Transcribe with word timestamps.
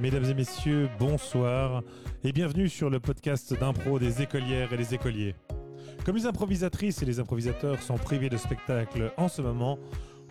Mesdames 0.00 0.24
et 0.24 0.34
messieurs, 0.34 0.88
bonsoir 0.98 1.82
et 2.24 2.32
bienvenue 2.32 2.68
sur 2.68 2.90
le 2.90 2.98
podcast 2.98 3.54
d'impro 3.58 4.00
des 4.00 4.22
écolières 4.22 4.72
et 4.72 4.76
des 4.76 4.92
écoliers. 4.92 5.36
Comme 6.04 6.16
les 6.16 6.26
improvisatrices 6.26 7.00
et 7.00 7.04
les 7.04 7.20
improvisateurs 7.20 7.80
sont 7.80 7.96
privés 7.96 8.28
de 8.28 8.36
spectacle 8.36 9.12
en 9.16 9.28
ce 9.28 9.40
moment, 9.40 9.78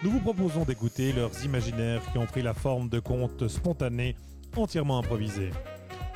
nous 0.04 0.12
vous 0.12 0.20
proposons 0.20 0.65
d'écouter 0.65 1.13
leurs 1.13 1.46
imaginaires 1.46 2.01
qui 2.12 2.18
ont 2.18 2.26
pris 2.26 2.41
la 2.41 2.54
forme 2.54 2.90
de 2.90 2.99
contes 2.99 3.47
spontanés 3.47 4.18
entièrement 4.58 4.99
improvisés. 4.99 5.51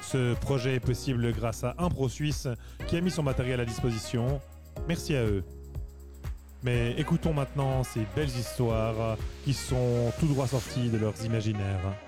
Ce 0.01 0.33
projet 0.35 0.75
est 0.75 0.81
possible 0.81 1.31
grâce 1.31 1.63
à 1.63 1.73
Impro 1.77 2.09
Suisse 2.09 2.49
qui 2.87 2.97
a 2.97 3.01
mis 3.01 3.11
son 3.11 3.23
matériel 3.23 3.61
à 3.61 3.65
disposition. 3.65 4.41
Merci 4.89 5.15
à 5.15 5.23
eux. 5.23 5.45
Mais 6.63 6.95
écoutons 6.97 7.33
maintenant 7.33 7.83
ces 7.85 8.05
belles 8.13 8.27
histoires 8.27 9.17
qui 9.45 9.53
sont 9.53 10.11
tout 10.19 10.27
droit 10.27 10.47
sorties 10.47 10.89
de 10.89 10.97
leurs 10.97 11.23
imaginaires. 11.23 12.06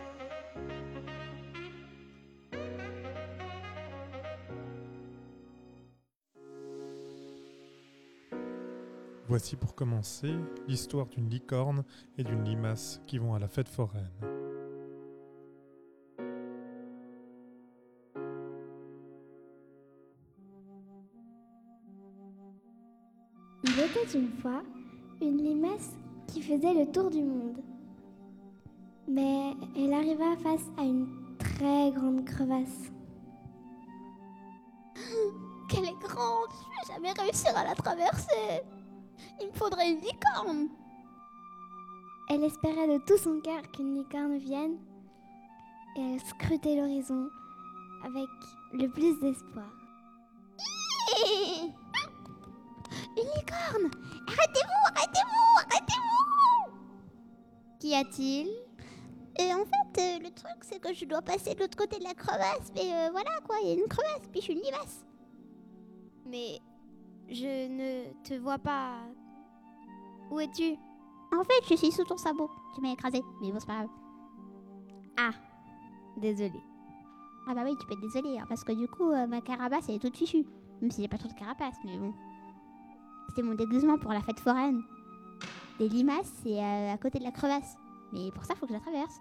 Voici 9.30 9.56
pour 9.56 9.76
commencer 9.76 10.34
l'histoire 10.68 11.06
d'une 11.06 11.30
licorne 11.30 11.84
et 12.18 12.24
d'une 12.24 12.44
limace 12.44 13.00
qui 13.06 13.20
vont 13.20 13.36
à 13.36 13.40
la 13.40 13.48
fête 13.48 13.70
foraine. 13.70 14.10
Il 23.64 23.80
était 23.80 24.18
une 24.18 24.32
fois 24.42 24.64
une 25.22 25.38
limace 25.38 25.92
qui 26.26 26.42
faisait 26.42 26.74
le 26.74 26.92
tour 26.92 27.12
du 27.12 27.22
monde. 27.22 27.62
Mais 29.08 29.54
elle 29.78 29.94
arriva 29.94 30.38
face 30.38 30.66
à 30.80 30.82
une 30.82 31.38
très 31.38 31.92
grande 31.92 32.26
crevasse. 32.26 32.92
Qu'elle 35.70 35.86
est 35.86 36.00
grande, 36.02 36.50
je 36.50 36.66
vais 36.66 36.96
jamais 36.96 37.12
réussir 37.12 37.56
à 37.56 37.64
la 37.64 37.76
traverser. 37.76 38.64
Il 39.42 39.48
me 39.48 39.54
faudrait 39.54 39.92
une 39.92 40.02
licorne. 40.02 40.68
Elle 42.30 42.44
espérait 42.44 42.88
de 42.88 43.04
tout 43.06 43.18
son 43.18 43.40
cœur 43.42 43.62
qu'une 43.72 43.96
licorne 43.96 44.38
vienne 44.38 44.78
et 45.96 46.02
elle 46.02 46.20
scrutait 46.22 46.76
l'horizon 46.76 47.30
avec 48.04 48.30
le 48.74 48.88
plus 48.88 49.20
d'espoir. 49.20 49.72
Une 53.18 53.24
licorne 53.36 53.92
Arrêtez-vous, 54.28 54.86
arrêtez-vous, 54.96 55.58
arrêtez-vous 55.66 56.78
Qu'y 57.80 57.96
a-t-il? 57.96 58.48
Et 59.40 59.54
en 59.54 59.66
fait, 59.66 60.02
euh, 60.02 60.20
le 60.20 60.32
truc, 60.32 60.58
c'est 60.62 60.80
que 60.80 60.94
je 60.94 61.06
dois 61.06 61.22
passer 61.22 61.56
de 61.56 61.62
l'autre 61.62 61.78
côté 61.78 61.98
de 61.98 62.04
la 62.04 62.14
crevasse. 62.14 62.72
Mais 62.76 62.94
euh, 62.94 63.10
voilà 63.12 63.40
quoi, 63.46 63.56
il 63.64 63.70
y 63.70 63.72
a 63.72 63.74
une 63.74 63.88
crevasse, 63.88 64.28
puis 64.32 64.42
je 64.42 64.46
suis 64.46 64.54
une 64.54 64.62
limace. 64.62 65.06
Mais 66.26 66.60
je 67.30 67.68
ne 67.68 68.12
te 68.24 68.34
vois 68.36 68.60
pas. 68.60 68.98
Où 70.32 70.40
es-tu? 70.40 70.76
En 71.32 71.44
fait, 71.44 71.70
je 71.70 71.76
suis 71.76 71.92
sous 71.92 72.04
ton 72.04 72.18
sabot. 72.18 72.50
Tu 72.76 72.82
m'as 72.82 72.92
écrasé, 72.94 73.22
mais 73.42 73.52
bon, 73.52 73.60
c'est 73.60 73.68
pas 73.68 73.78
grave. 73.78 73.90
Ah, 75.18 75.32
désolée. 76.18 76.62
Ah 77.48 77.54
bah 77.56 77.62
oui, 77.66 77.76
tu 77.80 77.86
peux 77.88 77.94
être 77.94 78.02
désolé, 78.02 78.38
hein, 78.38 78.46
parce 78.48 78.64
que 78.64 78.72
du 78.72 78.88
coup, 78.88 79.10
euh, 79.12 79.28
ma 79.28 79.42
carapace, 79.42 79.90
elle 79.90 79.96
est 79.96 80.00
toute 80.00 80.18
fichue. 80.18 80.46
Même 80.82 80.92
si 80.92 81.02
j'ai 81.02 81.08
pas 81.08 81.18
trop 81.18 81.30
de 81.30 81.34
carapace, 81.34 81.76
mais 81.84 81.98
bon. 81.98 82.14
C'était 83.28 83.42
mon 83.42 83.56
déguisement 83.56 83.98
pour 83.98 84.12
la 84.12 84.22
fête 84.22 84.40
foraine. 84.40 84.82
Les 85.80 85.90
limaces, 85.90 86.32
c'est 86.44 86.60
euh, 86.60 86.94
à 86.94 86.98
côté 86.98 87.20
de 87.20 87.24
la 87.24 87.32
crevasse. 87.32 87.78
Mais 88.12 88.32
pour 88.32 88.44
ça, 88.44 88.56
faut 88.56 88.66
que 88.66 88.74
je 88.74 88.78
la 88.78 88.82
traverse. 88.82 89.20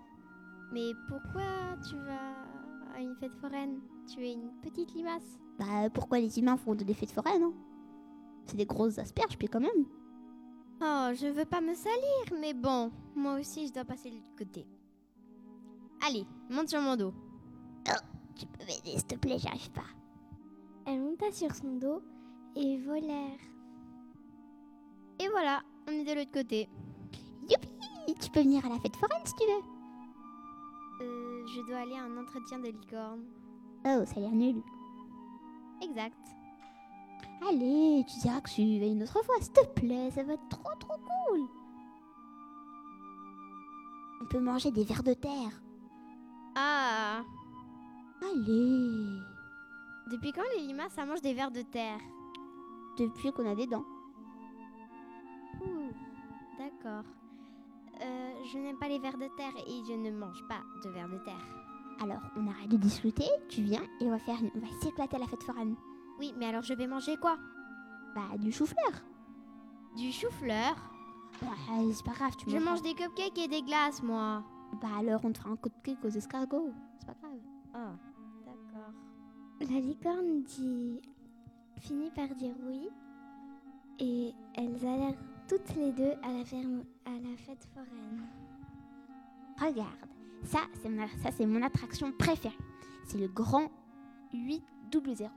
Mais 0.72 0.92
pourquoi 1.08 1.42
tu 1.88 1.96
vas 1.96 2.96
à 2.96 3.00
une 3.00 3.14
fête 3.16 3.34
foraine? 3.40 3.80
Tu 4.12 4.24
es 4.24 4.32
une 4.32 4.50
petite 4.62 4.94
limace. 4.94 5.38
Bah 5.58 5.90
pourquoi 5.92 6.18
les 6.18 6.38
humains 6.38 6.56
font 6.56 6.74
des 6.74 6.94
fêtes 6.94 7.10
foraines 7.10 7.42
hein? 7.42 7.52
C'est 8.46 8.56
des 8.56 8.66
grosses 8.66 8.98
asperges, 8.98 9.36
puis 9.36 9.48
quand 9.48 9.60
même. 9.60 9.86
Oh, 10.80 11.10
je 11.12 11.26
veux 11.26 11.44
pas 11.44 11.60
me 11.60 11.74
salir, 11.74 12.40
mais 12.40 12.54
bon, 12.54 12.92
moi 13.16 13.40
aussi 13.40 13.66
je 13.66 13.72
dois 13.72 13.84
passer 13.84 14.10
de 14.10 14.16
l'autre 14.16 14.36
côté. 14.36 14.66
Allez, 16.06 16.24
monte 16.48 16.68
sur 16.68 16.80
mon 16.80 16.96
dos. 16.96 17.12
Tu 18.36 18.46
peux 18.46 18.64
m'aider, 18.64 18.96
s'il 18.96 19.06
te 19.06 19.16
plaît, 19.16 19.38
j'arrive 19.38 19.70
pas. 19.72 19.82
Elle 20.86 21.00
monta 21.00 21.32
sur 21.32 21.52
son 21.52 21.76
dos 21.76 22.00
et 22.54 22.78
volèrent. 22.78 23.40
Et 25.18 25.28
voilà, 25.28 25.60
on 25.88 25.92
est 25.92 26.04
de 26.04 26.14
l'autre 26.14 26.30
côté. 26.30 26.68
Youpi 27.50 27.68
Tu 28.20 28.30
peux 28.30 28.42
venir 28.42 28.64
à 28.64 28.68
la 28.68 28.78
fête 28.78 28.94
foraine 28.94 29.24
si 29.24 29.34
tu 29.34 29.44
veux. 29.44 31.04
Euh, 31.04 31.46
je 31.46 31.66
dois 31.66 31.78
aller 31.78 31.96
à 31.96 32.04
un 32.04 32.16
entretien 32.16 32.60
de 32.60 32.68
licorne. 32.68 33.24
Oh, 33.84 34.04
ça 34.04 34.14
a 34.16 34.20
l'air 34.20 34.30
nul. 34.30 34.62
Exact. 35.82 36.37
Allez, 37.46 38.04
tu 38.08 38.18
diras 38.20 38.40
que 38.40 38.50
tu 38.50 38.80
vas 38.80 38.86
une 38.86 39.02
autre 39.02 39.22
fois, 39.24 39.34
s'il 39.40 39.52
te 39.52 39.66
plaît, 39.66 40.10
ça 40.10 40.22
va 40.22 40.34
être 40.34 40.48
trop 40.48 40.74
trop 40.78 40.98
cool. 40.98 41.40
On 44.20 44.26
peut 44.26 44.40
manger 44.40 44.70
des 44.70 44.84
vers 44.84 45.02
de 45.02 45.14
terre. 45.14 45.62
Ah 46.56 47.22
Allez 48.20 49.20
Depuis 50.10 50.32
quand 50.32 50.42
les 50.56 50.66
limaces 50.66 50.92
ça 50.94 51.06
mange 51.06 51.22
des 51.22 51.34
vers 51.34 51.50
de 51.50 51.62
terre? 51.62 52.00
Depuis 52.98 53.32
qu'on 53.32 53.48
a 53.48 53.54
des 53.54 53.66
dents. 53.66 53.84
Ouh, 55.60 55.92
d'accord. 56.58 57.04
Euh, 58.02 58.32
je 58.52 58.58
n'aime 58.58 58.78
pas 58.78 58.88
les 58.88 58.98
vers 58.98 59.16
de 59.16 59.28
terre 59.36 59.52
et 59.66 59.82
je 59.86 59.92
ne 59.92 60.10
mange 60.10 60.42
pas 60.48 60.62
de 60.84 60.90
vers 60.90 61.08
de 61.08 61.18
terre. 61.18 61.46
Alors, 62.00 62.20
on 62.36 62.46
arrête 62.48 62.68
de 62.68 62.76
discuter, 62.76 63.26
tu 63.48 63.62
viens 63.62 63.82
et 64.00 64.06
on 64.06 64.10
va 64.10 64.18
faire 64.18 64.38
on 64.54 64.58
va 64.58 64.66
s'éclater 64.80 65.16
à 65.16 65.20
la 65.20 65.26
fête 65.26 65.42
foraine. 65.42 65.74
Oui, 66.18 66.34
mais 66.36 66.46
alors 66.46 66.62
je 66.62 66.74
vais 66.74 66.86
manger 66.86 67.16
quoi? 67.16 67.38
Bah, 68.14 68.36
du 68.38 68.50
chou-fleur. 68.50 69.02
Du 69.96 70.10
chou-fleur? 70.12 70.74
Bah, 71.42 71.48
c'est 71.92 72.04
pas 72.04 72.12
grave, 72.12 72.36
tu 72.36 72.50
Je 72.50 72.56
mange 72.56 72.82
des 72.82 72.94
cupcakes 72.94 73.38
et 73.38 73.48
des 73.48 73.62
glaces, 73.62 74.02
moi. 74.02 74.42
Bah 74.80 74.88
alors, 74.98 75.24
on 75.24 75.32
te 75.32 75.38
fera 75.38 75.50
un 75.50 75.56
coup 75.56 75.68
de 75.68 75.74
cake 75.82 76.04
aux 76.04 76.08
escargots. 76.08 76.72
C'est 76.98 77.06
pas 77.06 77.14
grave. 77.22 77.38
Oh, 77.74 78.46
d'accord. 78.46 78.92
La 79.60 79.80
licorne 79.80 80.42
dit... 80.42 81.00
finit 81.80 82.10
par 82.10 82.28
dire 82.34 82.54
oui 82.66 82.88
et 84.00 84.32
elles 84.54 84.86
allèrent 84.86 85.18
toutes 85.48 85.74
les 85.76 85.92
deux 85.92 86.12
à 86.22 86.32
la, 86.32 86.44
ferme... 86.44 86.84
à 87.06 87.10
la 87.10 87.36
fête 87.36 87.66
foraine. 87.74 88.26
Regarde, 89.58 90.08
ça 90.44 90.60
c'est 90.74 90.88
mon, 90.88 91.58
mon 91.58 91.62
attraction 91.66 92.12
préférée. 92.12 92.56
C'est 93.06 93.18
le 93.18 93.28
grand 93.28 93.70
800. 94.32 95.30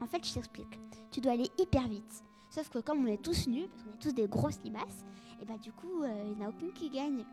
En 0.00 0.06
fait, 0.06 0.26
je 0.26 0.34
t'explique. 0.34 0.80
Tu 1.10 1.20
dois 1.20 1.32
aller 1.32 1.50
hyper 1.58 1.86
vite. 1.88 2.24
Sauf 2.48 2.68
que 2.68 2.78
comme 2.78 3.04
on 3.04 3.06
est 3.06 3.22
tous 3.22 3.46
nuls, 3.46 3.68
parce 3.68 3.82
qu'on 3.84 3.90
est 3.92 4.00
tous 4.00 4.12
des 4.14 4.26
grosses 4.26 4.60
limaces, 4.64 5.04
et 5.40 5.44
bah 5.44 5.58
du 5.62 5.72
coup, 5.72 6.02
euh, 6.02 6.22
il 6.26 6.36
n'y 6.36 6.42
en 6.42 6.46
a 6.46 6.48
aucune 6.50 6.72
qui 6.72 6.90
gagne. 6.90 7.24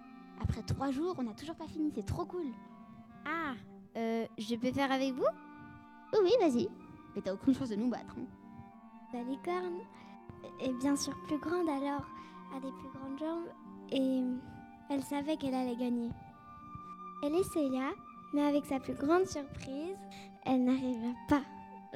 Après 0.41 0.61
trois 0.61 0.91
jours, 0.91 1.15
on 1.17 1.23
n'a 1.23 1.33
toujours 1.33 1.55
pas 1.55 1.67
fini. 1.67 1.91
C'est 1.95 2.05
trop 2.05 2.25
cool. 2.25 2.45
Ah, 3.25 3.53
euh, 3.97 4.25
je 4.37 4.55
peux 4.55 4.71
faire 4.71 4.91
avec 4.91 5.13
vous? 5.13 5.25
Oui, 6.13 6.19
oui, 6.23 6.31
vas-y. 6.39 6.69
Mais 7.15 7.21
t'as 7.21 7.33
aucune 7.33 7.55
chance 7.55 7.69
de 7.69 7.75
nous 7.75 7.89
battre. 7.89 8.15
hein. 8.17 8.25
La 9.13 9.23
licorne 9.23 9.79
est 10.61 10.73
bien 10.73 10.95
sûr 10.95 11.15
plus 11.27 11.39
grande 11.39 11.67
alors, 11.69 12.05
a 12.55 12.59
des 12.59 12.71
plus 12.71 12.89
grandes 12.93 13.17
jambes 13.19 13.47
et 13.91 14.21
elle 14.89 15.03
savait 15.03 15.37
qu'elle 15.37 15.55
allait 15.55 15.75
gagner. 15.75 16.09
Elle 17.23 17.35
essaya, 17.35 17.91
mais 18.33 18.43
avec 18.43 18.65
sa 18.65 18.79
plus 18.79 18.93
grande 18.93 19.25
surprise, 19.25 19.95
elle 20.45 20.63
n'arriva 20.65 21.13
pas 21.27 21.41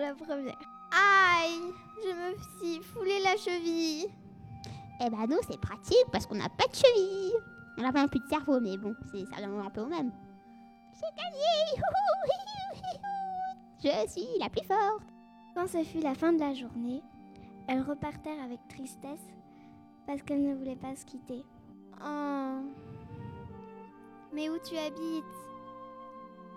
la 0.02 0.16
première. 0.16 0.58
Aïe, 0.92 1.74
je 2.04 2.10
me 2.10 2.36
suis 2.60 2.84
foulé 2.84 3.20
la 3.24 3.38
cheville. 3.38 4.08
Eh 5.00 5.10
bah 5.10 5.26
nous, 5.30 5.38
c'est 5.48 5.60
pratique 5.60 6.06
parce 6.12 6.26
qu'on 6.26 6.36
n'a 6.36 6.50
pas 6.50 6.68
de 6.68 6.76
cheville. 6.76 7.34
On 7.78 7.82
n'a 7.84 7.94
pas 7.94 8.02
non 8.02 8.08
plus 8.08 8.20
de 8.20 8.28
cerveau, 8.28 8.60
mais 8.60 8.78
bon, 8.78 8.94
c'est, 9.12 9.26
ça 9.28 9.38
revient 9.38 9.66
un 9.66 9.70
peu 9.70 9.82
au 9.82 9.88
même. 9.88 10.12
J'ai 10.94 11.10
gagné 11.16 11.82
Je 14.06 14.12
suis 14.12 14.40
la 14.40 14.50
plus 14.50 14.66
forte 14.66 15.04
Quand 15.56 15.68
ce 15.68 15.84
fut 15.84 16.02
la 16.02 16.14
fin 16.14 16.34
de 16.34 16.40
la 16.40 16.54
journée, 16.54 17.02
elles 17.68 17.82
repartèrent 17.82 18.44
avec 18.44 18.60
tristesse 18.68 19.28
parce 20.06 20.22
qu'elles 20.24 20.44
ne 20.44 20.56
voulaient 20.56 20.76
pas 20.76 20.96
se 20.96 21.06
quitter. 21.06 21.44
Oh. 22.04 22.60
Mais 24.34 24.50
où 24.50 24.58
tu 24.60 24.78
habites? 24.78 25.51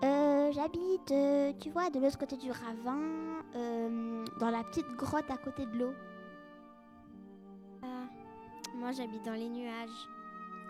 Euh, 0.03 0.51
j'habite, 0.51 1.11
euh, 1.11 1.53
tu 1.59 1.69
vois, 1.71 1.89
de 1.89 1.99
l'autre 1.99 2.17
côté 2.17 2.35
du 2.37 2.51
ravin, 2.51 2.99
euh, 3.55 4.25
dans 4.39 4.49
la 4.49 4.63
petite 4.63 4.87
grotte 4.97 5.29
à 5.29 5.37
côté 5.37 5.65
de 5.65 5.77
l'eau. 5.77 5.93
Ah, 7.81 8.07
moi 8.75 8.91
j'habite 8.91 9.23
dans 9.25 9.33
les 9.33 9.49
nuages. 9.49 10.07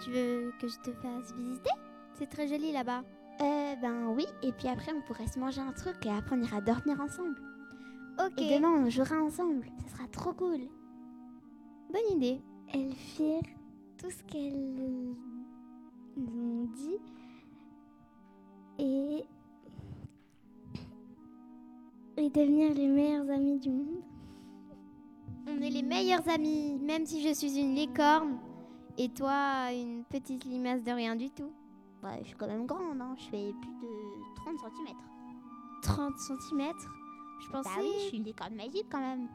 Tu 0.04 0.12
veux 0.12 0.54
que 0.62 0.68
je 0.68 0.78
te 0.80 0.92
fasse 0.94 1.34
visiter? 1.34 1.72
C'est 2.14 2.28
très 2.30 2.48
joli 2.48 2.72
là-bas. 2.72 3.04
Euh, 3.42 3.76
ben 3.82 4.08
oui, 4.16 4.26
et 4.44 4.52
puis 4.54 4.68
après 4.70 4.94
on 4.94 5.02
pourrait 5.02 5.28
se 5.28 5.40
manger 5.40 5.60
un 5.62 5.74
truc 5.74 6.06
et 6.06 6.10
après 6.12 6.36
on 6.38 6.42
ira 6.42 6.62
dormir 6.62 7.02
ensemble. 7.02 7.36
Ok, 8.20 8.40
Et 8.42 8.56
demain 8.56 8.72
on 8.86 8.90
jouera 8.90 9.18
ensemble, 9.22 9.66
ça 9.84 9.98
sera 9.98 10.08
trop 10.08 10.32
cool. 10.34 10.62
bonne 11.92 12.12
idée. 12.18 12.42
Elles 12.74 12.94
firent 12.94 13.42
tout 13.98 14.10
ce 14.10 14.24
qu'elles 14.24 15.16
ont 16.18 16.64
dit 16.74 16.98
et, 18.80 19.26
et 22.18 22.30
devenir 22.30 22.74
les 22.74 22.88
meilleurs 22.88 23.30
amis 23.30 23.60
du 23.60 23.70
monde. 23.70 24.04
On 25.48 25.62
est 25.62 25.70
les 25.70 25.84
meilleurs 25.84 26.28
amis, 26.30 26.78
même 26.82 27.06
si 27.06 27.22
je 27.22 27.34
suis 27.34 27.60
une 27.60 27.76
licorne 27.76 28.38
et 28.98 29.10
toi 29.10 29.72
une 29.72 30.04
petite 30.06 30.46
limace 30.46 30.84
de 30.84 30.92
rien 30.92 31.16
du 31.16 31.30
tout. 31.30 31.52
Bah, 32.02 32.18
je 32.22 32.28
suis 32.28 32.36
quand 32.36 32.48
même 32.48 32.66
grande, 32.66 33.02
hein. 33.02 33.16
je 33.18 33.24
fais 33.26 33.54
plus 33.62 33.72
de 33.82 34.36
30 34.36 34.58
cm. 34.60 34.96
30 35.82 36.18
cm 36.18 36.72
Je 37.42 37.52
bah 37.52 37.62
pensais. 37.64 37.70
Bah 37.70 37.82
oui, 37.82 37.92
je 37.96 38.08
suis 38.08 38.18
une 38.18 38.24
licorne 38.24 38.56
magique 38.56 38.88
quand 38.90 39.00
même. 39.00 39.28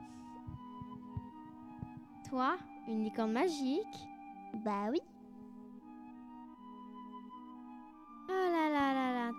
Toi, 2.29 2.57
une 2.89 3.05
licorne 3.05 3.33
magique? 3.33 4.09
Bah 4.65 4.87
oui. 4.91 5.01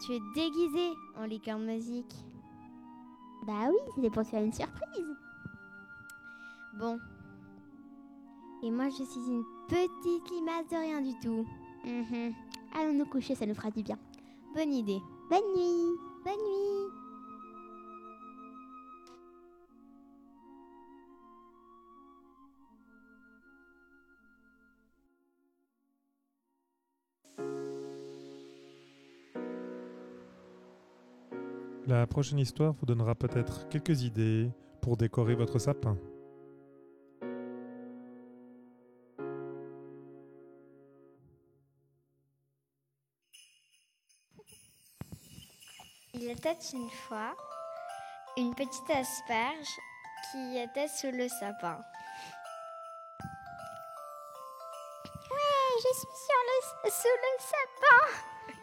Tu 0.05 0.13
es 0.13 0.19
déguisée 0.33 0.93
en 1.17 1.25
licorne 1.25 1.65
magique. 1.65 2.13
Bah 3.45 3.69
oui, 3.69 3.77
c'était 3.95 4.09
pour 4.09 4.23
faire 4.23 4.43
une 4.43 4.53
surprise. 4.53 5.15
Bon. 6.79 6.99
Et 8.63 8.71
moi, 8.71 8.89
je 8.89 9.03
suis 9.03 9.27
une 9.27 9.43
petite 9.67 10.31
limace 10.31 10.67
de 10.69 10.75
rien 10.75 11.01
du 11.01 11.13
tout. 11.19 11.45
Mhm. 11.85 12.33
Allons 12.75 12.93
nous 12.93 13.05
coucher, 13.05 13.35
ça 13.35 13.45
nous 13.45 13.55
fera 13.55 13.71
du 13.71 13.83
bien. 13.83 13.97
Bonne 14.55 14.73
idée. 14.73 14.99
Bonne 15.29 15.39
nuit. 15.55 15.97
Bonne 16.23 16.33
nuit. 16.33 17.00
La 31.91 32.07
prochaine 32.07 32.39
histoire 32.39 32.71
vous 32.71 32.85
donnera 32.85 33.15
peut-être 33.15 33.67
quelques 33.67 34.03
idées 34.03 34.49
pour 34.81 34.95
décorer 34.95 35.35
votre 35.35 35.59
sapin. 35.59 35.97
Il 46.13 46.31
était 46.31 46.57
une 46.71 46.89
fois 47.09 47.35
une 48.37 48.55
petite 48.55 48.89
asperge 48.89 49.75
qui 50.31 50.59
était 50.59 50.87
sous 50.87 51.11
le 51.11 51.27
sapin. 51.27 51.77
Ouais, 55.29 55.73
je 55.75 55.93
suis 55.93 56.07
sur 56.25 56.41
le, 56.47 56.89
sous 56.89 57.17
le 57.17 57.33
sapin. 57.41 58.60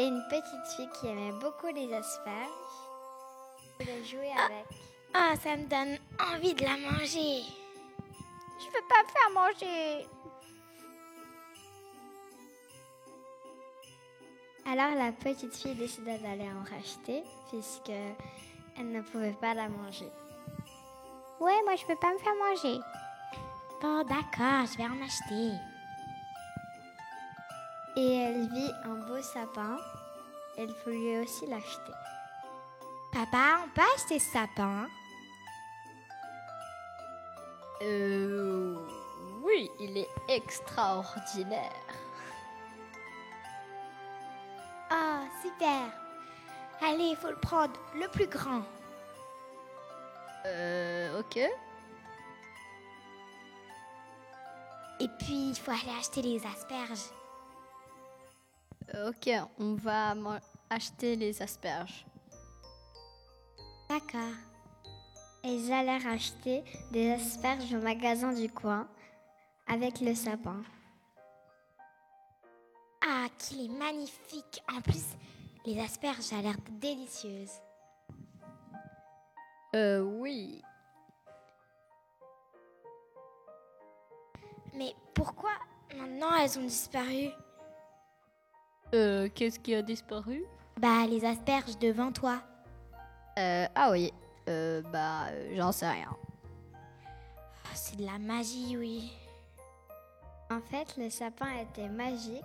Et 0.00 0.06
une 0.06 0.26
petite 0.30 0.66
fille 0.74 0.88
qui 0.98 1.08
aimait 1.08 1.32
beaucoup 1.32 1.66
les 1.66 1.92
asperges 1.92 2.48
voulait 3.78 4.02
jouer 4.02 4.30
avec. 4.30 4.64
Ah, 5.12 5.34
ça 5.36 5.58
me 5.58 5.66
donne 5.66 5.98
envie 6.18 6.54
de 6.54 6.64
la 6.64 6.78
manger. 6.78 7.42
Je 8.60 8.64
veux 8.64 8.86
pas 8.88 9.02
me 9.02 9.08
faire 9.12 9.30
manger. 9.34 10.06
Alors 14.64 14.94
la 14.96 15.12
petite 15.12 15.54
fille 15.54 15.74
décida 15.74 16.16
d'aller 16.16 16.48
en 16.48 16.64
racheter 16.74 17.22
puisque 17.50 17.90
elle 17.90 18.92
ne 18.92 19.02
pouvait 19.02 19.36
pas 19.38 19.52
la 19.52 19.68
manger. 19.68 20.10
Ouais, 21.40 21.60
moi 21.64 21.76
je 21.76 21.84
peux 21.84 21.96
pas 21.96 22.14
me 22.14 22.18
faire 22.18 22.36
manger. 22.36 22.80
Bon, 23.82 24.02
d'accord, 24.04 24.64
je 24.64 24.78
vais 24.78 24.84
en 24.84 25.04
acheter. 25.04 25.69
Et 27.96 28.16
elle 28.16 28.48
vit 28.52 28.72
un 28.84 28.94
beau 29.06 29.20
sapin. 29.20 29.78
Elle 30.56 30.72
voulut 30.84 31.22
aussi 31.22 31.46
l'acheter. 31.46 31.92
Papa, 33.12 33.60
on 33.64 33.68
peut 33.70 33.82
acheter 33.96 34.18
ce 34.18 34.32
sapin? 34.32 34.88
Euh. 37.82 38.76
Oui, 39.42 39.70
il 39.80 39.98
est 39.98 40.10
extraordinaire. 40.28 41.72
Oh, 44.92 45.20
super. 45.42 45.92
Allez, 46.82 47.10
il 47.10 47.16
faut 47.16 47.30
le 47.30 47.36
prendre, 47.36 47.78
le 47.94 48.08
plus 48.08 48.26
grand. 48.26 48.62
Euh. 50.46 51.20
Ok. 51.20 51.36
Et 51.36 51.50
puis, 55.18 55.50
il 55.50 55.56
faut 55.56 55.70
aller 55.70 55.92
acheter 55.98 56.22
les 56.22 56.44
asperges. 56.46 57.10
Euh, 59.00 59.10
Ok, 59.10 59.30
on 59.58 59.74
va 59.74 60.14
acheter 60.68 61.16
les 61.16 61.42
asperges. 61.42 62.04
D'accord. 63.88 64.36
Ils 65.42 65.72
allèrent 65.72 66.06
acheter 66.06 66.62
des 66.90 67.12
asperges 67.12 67.72
au 67.74 67.80
magasin 67.80 68.32
du 68.32 68.50
coin 68.50 68.88
avec 69.66 70.00
le 70.00 70.14
sapin. 70.14 70.62
Ah, 73.02 73.26
qu'il 73.38 73.64
est 73.64 73.78
magnifique. 73.78 74.62
En 74.70 74.80
plus, 74.80 75.16
les 75.64 75.80
asperges 75.80 76.32
ont 76.32 76.42
l'air 76.42 76.56
délicieuses. 76.70 77.58
Euh, 79.74 80.00
oui. 80.00 80.62
Mais 84.74 84.94
pourquoi 85.14 85.52
maintenant 85.96 86.36
elles 86.36 86.58
ont 86.58 86.62
disparu? 86.64 87.30
Euh, 88.94 89.28
qu'est-ce 89.34 89.58
qui 89.58 89.74
a 89.74 89.82
disparu? 89.82 90.44
Bah, 90.78 91.06
les 91.08 91.24
asperges 91.24 91.78
devant 91.78 92.10
toi. 92.12 92.40
Euh, 93.38 93.66
ah 93.74 93.90
oui. 93.92 94.12
Euh, 94.48 94.82
bah, 94.92 95.26
euh, 95.28 95.54
j'en 95.56 95.72
sais 95.72 95.88
rien. 95.88 96.16
Oh, 96.74 97.74
c'est 97.74 97.96
de 97.96 98.04
la 98.04 98.18
magie, 98.18 98.76
oui. 98.76 99.12
En 100.50 100.60
fait, 100.60 100.96
le 100.96 101.08
sapin 101.10 101.50
était 101.60 101.88
magique 101.88 102.42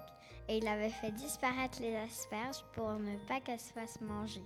et 0.47 0.57
il 0.57 0.67
avait 0.67 0.89
fait 0.89 1.11
disparaître 1.11 1.79
les 1.81 1.95
asperges 1.95 2.63
pour 2.73 2.91
ne 2.93 3.17
pas 3.27 3.39
qu'elles 3.39 3.59
se 3.59 3.73
fassent 3.73 4.01
manger. 4.01 4.43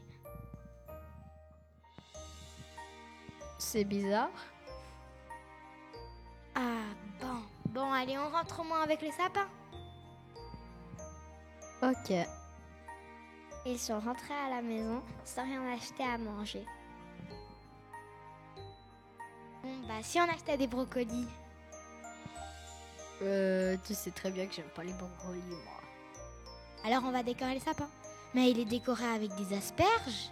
C'est 3.57 3.83
bizarre. 3.83 4.29
Ah, 6.55 6.85
bon. 7.19 7.41
Bon, 7.65 7.91
allez, 7.91 8.17
on 8.17 8.29
rentre 8.29 8.61
au 8.61 8.63
moins 8.63 8.81
avec 8.81 9.01
le 9.01 9.11
sapin. 9.11 9.47
Ok. 11.81 12.13
Ils 13.65 13.79
sont 13.79 13.99
rentrés 13.99 14.33
à 14.33 14.49
la 14.49 14.61
maison 14.61 15.01
sans 15.23 15.43
rien 15.43 15.73
acheter 15.73 16.03
à 16.03 16.17
manger. 16.17 16.65
Bon, 19.63 19.69
bah, 19.87 20.01
si 20.01 20.19
on 20.19 20.23
achetait 20.23 20.57
des 20.57 20.67
brocolis. 20.67 21.27
Euh, 23.21 23.75
tu 23.85 23.93
sais 23.93 24.11
très 24.11 24.31
bien 24.31 24.47
que 24.47 24.53
j'aime 24.53 24.69
pas 24.75 24.83
les 24.83 24.93
brocolis, 24.93 25.41
moi. 25.49 25.79
Alors 26.85 27.03
on 27.05 27.11
va 27.11 27.23
décorer 27.23 27.55
le 27.55 27.59
sapin. 27.59 27.89
Mais 28.33 28.51
il 28.51 28.59
est 28.59 28.65
décoré 28.65 29.05
avec 29.05 29.33
des 29.35 29.55
asperges 29.55 30.29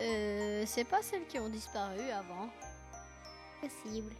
Euh, 0.00 0.64
c'est 0.66 0.84
pas 0.84 1.00
celles 1.02 1.26
qui 1.26 1.38
ont 1.38 1.48
disparu 1.48 2.10
avant. 2.10 2.48
Possible. 3.60 4.12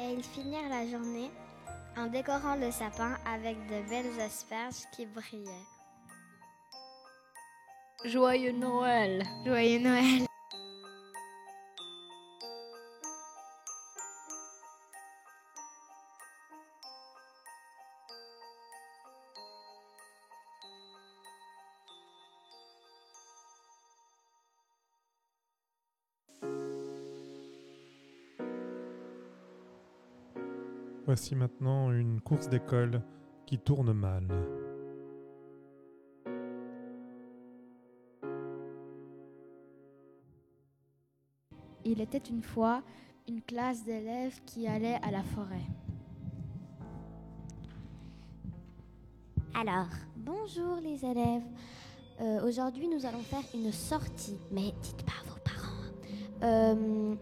Et 0.00 0.10
ils 0.14 0.24
finirent 0.24 0.68
la 0.68 0.88
journée 0.88 1.30
en 1.96 2.06
décorant 2.06 2.56
le 2.56 2.70
sapin 2.70 3.16
avec 3.26 3.56
de 3.66 3.88
belles 3.88 4.20
asperges 4.20 4.84
qui 4.94 5.06
brillaient. 5.06 5.66
Joyeux 8.04 8.52
Noël. 8.52 9.22
Joyeux 9.44 9.78
Noël. 9.78 10.26
Voici 31.14 31.34
maintenant 31.34 31.92
une 31.92 32.22
course 32.22 32.48
d'école 32.48 33.02
qui 33.44 33.58
tourne 33.58 33.92
mal. 33.92 34.26
Il 41.84 42.00
était 42.00 42.16
une 42.16 42.42
fois 42.42 42.82
une 43.28 43.42
classe 43.42 43.84
d'élèves 43.84 44.40
qui 44.46 44.66
allait 44.66 44.98
à 45.02 45.10
la 45.10 45.22
forêt. 45.22 45.66
Alors, 49.54 49.88
Bonjour 50.16 50.76
les 50.82 51.04
élèves. 51.04 51.44
Euh, 52.22 52.48
Aujourd'hui, 52.48 52.88
nous 52.88 53.04
allons 53.04 53.20
faire 53.20 53.44
une 53.54 53.70
sortie. 53.70 54.38
Mais 54.50 54.72
dites 54.80 55.04
pas 55.04 55.12
à 55.20 55.28
vos 55.28 55.40
parents. 55.44 55.92
Euh, 56.42 57.14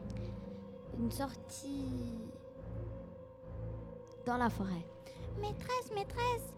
une 0.97 1.11
sortie 1.11 2.30
dans 4.31 4.37
la 4.37 4.49
forêt. 4.49 4.87
Maîtresse, 5.41 5.91
maîtresse. 5.93 6.55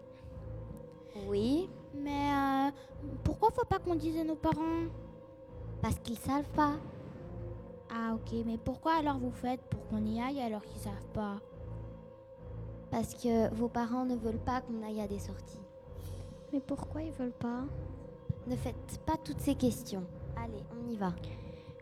Oui, 1.27 1.69
mais 1.95 2.31
euh, 2.31 2.71
Pourquoi 3.23 3.49
faut 3.51 3.65
pas 3.65 3.79
qu'on 3.79 3.95
dise 3.95 4.19
à 4.19 4.23
nos 4.23 4.35
parents? 4.35 4.85
Parce 5.81 5.97
qu'ils 5.99 6.19
savent 6.19 6.49
pas. 6.55 6.73
Ah 7.89 8.13
ok, 8.13 8.43
mais 8.45 8.57
pourquoi 8.57 8.93
alors 8.99 9.17
vous 9.17 9.31
faites 9.31 9.61
pour 9.61 9.87
qu'on 9.87 10.05
y 10.05 10.21
aille 10.21 10.39
alors 10.39 10.61
qu'ils 10.61 10.81
savent 10.81 11.09
pas? 11.13 11.37
Parce 12.91 13.15
que 13.15 13.51
vos 13.55 13.69
parents 13.69 14.05
ne 14.05 14.15
veulent 14.15 14.45
pas 14.45 14.61
qu'on 14.61 14.83
aille 14.85 15.01
à 15.01 15.07
des 15.07 15.19
sorties. 15.19 15.65
Mais 16.51 16.59
pourquoi 16.59 17.01
ils 17.01 17.11
veulent 17.11 17.39
pas? 17.39 17.63
Ne 18.45 18.55
faites 18.55 19.01
pas 19.03 19.17
toutes 19.23 19.39
ces 19.39 19.55
questions. 19.55 20.03
Allez, 20.37 20.63
on 20.71 20.91
y 20.91 20.95
va. 20.95 21.11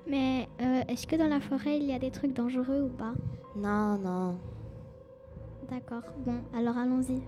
Mais 0.07 0.47
euh, 0.61 0.83
est-ce 0.87 1.05
que 1.05 1.17
dans 1.17 1.27
la 1.27 1.41
forêt 1.41 1.77
il 1.77 1.83
y 1.83 1.93
a 1.93 1.99
des 1.99 2.11
trucs 2.11 2.33
dangereux 2.33 2.83
ou 2.83 2.89
pas? 2.89 3.13
Non, 3.57 3.97
non. 3.97 4.37
D'accord. 5.71 6.03
Bon, 6.25 6.41
alors 6.53 6.77
allons-y. 6.77 7.21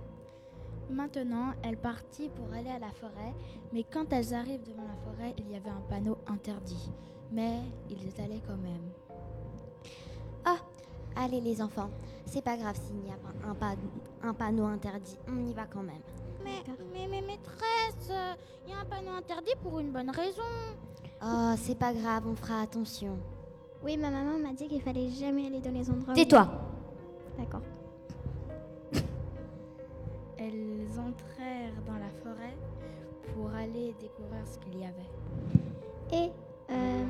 Maintenant, 0.90 1.54
elles 1.64 1.78
partit 1.78 2.30
pour 2.30 2.54
aller 2.54 2.70
à 2.70 2.78
la 2.78 2.92
forêt, 2.92 3.34
mais 3.72 3.84
quand 3.86 4.12
elles 4.14 4.34
arrivent 4.34 4.64
devant 4.68 4.84
la 4.84 4.96
forêt, 4.98 5.34
il 5.40 5.50
y 5.50 5.56
avait 5.56 5.70
un 5.70 5.82
panneau 5.90 6.18
interdit. 6.28 6.92
Mais 7.32 7.60
ils 7.90 8.04
y 8.06 8.22
allaient 8.22 8.42
quand 8.46 8.58
même. 8.58 8.92
Allez 11.16 11.42
les 11.42 11.62
enfants, 11.62 11.92
c'est 12.26 12.42
pas 12.44 12.58
grave 12.58 12.76
s'il 12.76 12.96
n'y 12.96 13.12
a 13.12 13.16
pas 13.18 13.48
un, 13.48 13.54
pa- 13.54 13.76
un 14.28 14.34
panneau 14.34 14.64
interdit. 14.66 15.16
On 15.30 15.46
y 15.48 15.54
va 15.54 15.66
quand 15.68 15.84
même. 15.84 16.02
Mais, 16.44 16.64
mais, 16.92 17.08
mais 17.08 17.22
maîtresse, 17.22 18.12
il 18.66 18.72
y 18.72 18.74
a 18.74 18.80
un 18.80 18.86
panneau 18.86 19.12
interdit 19.16 19.54
pour 19.62 19.80
une 19.80 19.92
bonne 19.92 20.10
raison. 20.10 20.42
Oh, 21.24 21.54
c'est 21.56 21.78
pas 21.78 21.94
grave, 21.94 22.24
on 22.28 22.36
fera 22.36 22.62
attention. 22.62 23.20
Oui, 23.84 23.96
ma 23.96 24.10
maman 24.10 24.40
m'a 24.40 24.54
dit 24.54 24.68
qu'il 24.68 24.82
fallait 24.82 25.08
jamais 25.12 25.46
aller 25.46 25.62
dans 25.62 25.70
les 25.72 25.88
endroits. 25.88 26.14
où- 26.14 26.16
Tais-toi 26.16 26.48
D'accord. 27.38 27.62
Elles 30.44 31.00
entrèrent 31.00 31.82
dans 31.88 31.94
la 31.94 32.10
forêt 32.22 32.58
pour 33.34 33.50
aller 33.56 33.96
découvrir 34.02 34.46
ce 34.46 34.58
qu'il 34.60 34.78
y 34.78 34.84
avait. 34.84 35.10
Et 36.12 36.32
euh, 36.70 37.06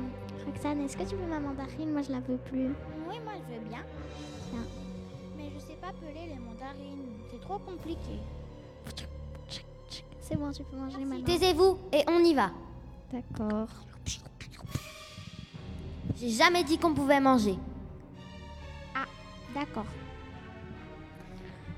Roxane, 0.46 0.82
est-ce 0.82 0.96
que 0.96 1.02
tu 1.02 1.16
veux 1.16 1.26
ma 1.26 1.40
mandarine? 1.40 1.90
Moi, 1.90 2.02
je 2.02 2.12
la 2.12 2.20
veux 2.20 2.36
plus. 2.36 2.68
Oui, 3.08 3.16
moi 3.24 3.32
je 3.36 3.54
veux 3.54 3.68
bien. 3.68 3.80
Bien. 4.52 4.62
Mais 5.36 5.50
je 5.52 5.58
sais 5.58 5.74
pas 5.80 5.92
peler 5.92 6.28
les 6.28 6.38
mandarines, 6.38 7.08
c'est 7.28 7.40
trop 7.40 7.58
compliqué. 7.58 8.20
C'est 10.20 10.36
bon, 10.36 10.52
tu 10.52 10.62
peux 10.62 10.76
manger 10.76 11.04
maintenant. 11.04 11.26
Taisez-vous 11.26 11.78
et 11.92 12.04
on 12.08 12.20
y 12.20 12.34
va. 12.34 12.52
D'accord. 13.12 13.68
J'ai 16.16 16.30
jamais 16.30 16.62
dit 16.62 16.78
qu'on 16.78 16.94
pouvait 16.94 17.20
manger. 17.20 17.56
D'accord. 19.52 19.86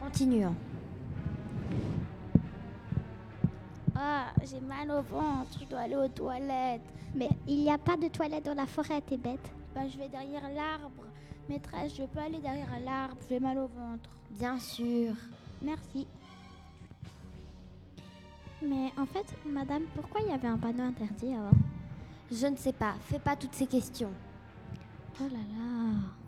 Continuons. 0.01 0.55
Ah, 3.99 4.27
j'ai 4.45 4.61
mal 4.61 4.91
au 4.91 5.01
ventre, 5.03 5.59
je 5.61 5.65
dois 5.65 5.81
aller 5.81 5.97
aux 5.97 6.09
toilettes. 6.09 6.83
Mais 7.15 7.31
il 7.47 7.63
n'y 7.63 7.71
a 7.71 7.79
pas 7.79 7.97
de 7.97 8.09
toilette 8.09 8.45
dans 8.45 8.55
la 8.55 8.67
forêt, 8.67 9.01
t'es 9.01 9.17
bête. 9.17 9.51
Bah, 9.75 9.89
je 9.89 9.97
vais 9.97 10.09
derrière 10.09 10.43
l'arbre. 10.55 11.05
Maîtresse, 11.49 11.95
je 11.97 12.03
peux 12.03 12.19
aller 12.19 12.39
derrière 12.39 12.69
l'arbre, 12.85 13.17
j'ai 13.29 13.41
mal 13.41 13.57
au 13.59 13.69
ventre. 13.69 14.11
Bien 14.31 14.59
sûr. 14.59 15.15
Merci. 15.63 16.07
Mais 18.63 18.93
en 18.99 19.07
fait, 19.07 19.27
madame, 19.47 19.85
pourquoi 19.95 20.21
il 20.23 20.29
y 20.29 20.33
avait 20.33 20.49
un 20.49 20.59
panneau 20.59 20.85
interdit 20.85 21.33
alors? 21.33 21.53
Je 22.31 22.47
ne 22.47 22.57
sais 22.57 22.73
pas, 22.73 22.95
fais 23.01 23.19
pas 23.19 23.37
toutes 23.37 23.55
ces 23.55 23.67
questions. 23.67 24.13
Oh 25.21 25.25
là 25.25 25.39
là. 25.39 26.26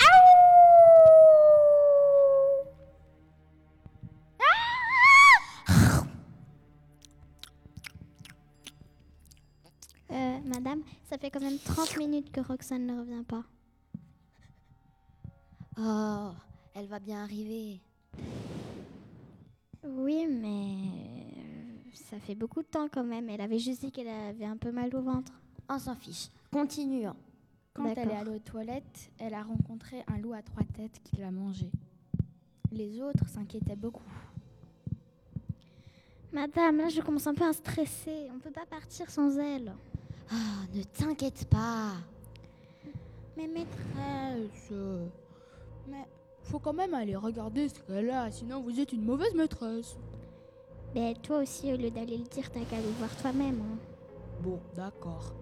Ça 11.19 11.23
fait 11.23 11.31
quand 11.33 11.41
même 11.41 11.59
30 11.59 11.97
minutes 11.97 12.31
que 12.31 12.41
Roxane 12.41 12.87
ne 12.87 13.01
revient 13.01 13.25
pas. 13.27 13.43
Oh, 15.77 16.31
elle 16.75 16.87
va 16.87 17.01
bien 17.01 17.25
arriver. 17.25 17.81
Oui, 19.83 20.29
mais 20.29 20.77
euh, 21.37 21.91
ça 21.93 22.21
fait 22.21 22.37
beaucoup 22.37 22.63
de 22.63 22.69
temps 22.69 22.89
quand 22.89 23.03
même. 23.03 23.29
Elle 23.31 23.41
avait 23.41 23.59
juste 23.59 23.81
dit 23.81 23.91
qu'elle 23.91 24.07
avait 24.07 24.45
un 24.45 24.57
peu 24.57 24.71
mal 24.71 24.95
au 24.95 25.03
ventre. 25.03 25.33
On 25.69 25.81
s'en 25.81 25.97
fiche. 25.97 26.29
Continuons. 26.53 27.17
Quand 27.75 27.87
elle 27.87 28.11
est 28.11 28.15
allée 28.15 28.37
aux 28.37 28.39
toilettes, 28.39 29.11
elle 29.19 29.35
a 29.35 29.43
rencontré 29.43 30.05
un 30.07 30.19
loup 30.19 30.35
à 30.35 30.43
trois 30.43 30.65
têtes 30.65 31.01
qui 31.03 31.17
l'a 31.17 31.33
mangé. 31.33 31.73
Les 32.71 33.01
autres 33.03 33.29
s'inquiétaient 33.29 33.75
beaucoup. 33.75 34.05
Madame, 36.33 36.77
là 36.77 36.89
je 36.89 37.01
commence 37.01 37.27
un 37.27 37.35
peu 37.35 37.45
à 37.45 37.53
stresser. 37.53 38.29
On 38.33 38.39
peut 38.39 38.53
pas 38.53 38.67
partir 38.67 39.11
sans 39.11 39.37
elle. 39.37 39.75
Ah, 40.31 40.65
ne 40.75 40.83
t'inquiète 40.83 41.47
pas. 41.49 41.93
Mais 43.37 43.47
maîtresse, 43.47 44.73
mais 45.89 46.05
faut 46.43 46.59
quand 46.59 46.73
même 46.73 46.93
aller 46.95 47.15
regarder 47.17 47.69
ce 47.69 47.75
qu'elle 47.81 48.11
a, 48.11 48.31
sinon 48.31 48.61
vous 48.61 48.81
êtes 48.81 48.93
une 48.93 49.05
mauvaise 49.05 49.35
maîtresse. 49.35 49.97
Mais 50.95 51.15
toi 51.23 51.39
aussi, 51.39 51.73
au 51.73 51.77
lieu 51.77 51.91
d'aller 51.91 52.17
le 52.19 52.25
dire, 52.25 52.51
t'as 52.51 52.61
qu'à 52.65 52.77
aller 52.77 52.91
voir 52.99 53.15
toi-même. 53.17 53.61
hein. 53.61 53.79
Bon, 54.43 54.59
d'accord. 54.75 55.33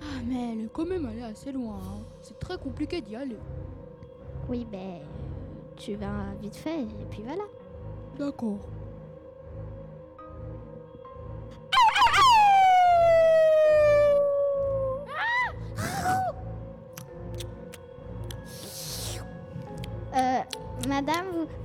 Ah, 0.00 0.20
mais 0.26 0.52
elle 0.52 0.64
est 0.64 0.72
quand 0.72 0.86
même 0.86 1.06
allée 1.06 1.22
assez 1.22 1.52
loin. 1.52 1.76
hein. 1.76 2.02
C'est 2.22 2.38
très 2.38 2.58
compliqué 2.58 3.00
d'y 3.00 3.14
aller. 3.14 3.38
Oui, 4.48 4.66
ben, 4.70 4.98
tu 5.76 5.94
vas 5.94 6.34
vite 6.40 6.56
fait, 6.56 6.82
et 6.82 7.06
puis 7.10 7.22
voilà. 7.22 7.44
D'accord. 8.18 8.58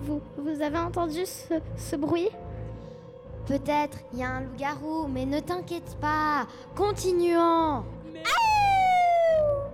Vous, 0.07 0.61
avez 0.61 0.77
entendu 0.77 1.25
ce, 1.25 1.55
ce 1.75 1.95
bruit? 1.95 2.29
Peut-être 3.45 3.97
il 4.13 4.19
y 4.19 4.23
a 4.23 4.29
un 4.29 4.41
loup-garou, 4.41 5.07
mais 5.07 5.25
ne 5.25 5.39
t'inquiète 5.39 5.97
pas. 6.01 6.47
Continuons. 6.75 7.83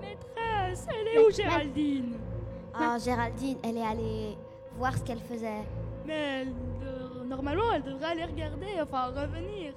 Maîtresse, 0.02 0.88
elle 0.90 1.08
est 1.08 1.25
où 1.25 1.32
Géraldine? 1.32 2.18
Ah, 2.74 2.98
Géraldine, 3.04 3.58
elle 3.63 3.78
est 3.78 3.86
allée 3.86 4.38
voir 4.78 4.98
ce 4.98 5.04
qu'elle 5.04 5.20
faisait. 5.20 5.63
Mais 6.06 6.42
elle, 6.42 6.54
euh, 6.84 7.24
normalement, 7.25 7.72
elle 7.74 7.84
devrait 7.84 8.12
aller 8.12 8.25
regarder, 8.25 8.68
enfin 8.82 9.06
revenir. 9.08 9.74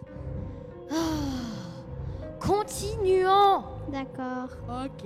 Ah, 0.91 0.95
continuons. 2.41 3.65
D'accord. 3.89 4.51
Ok. 4.69 5.05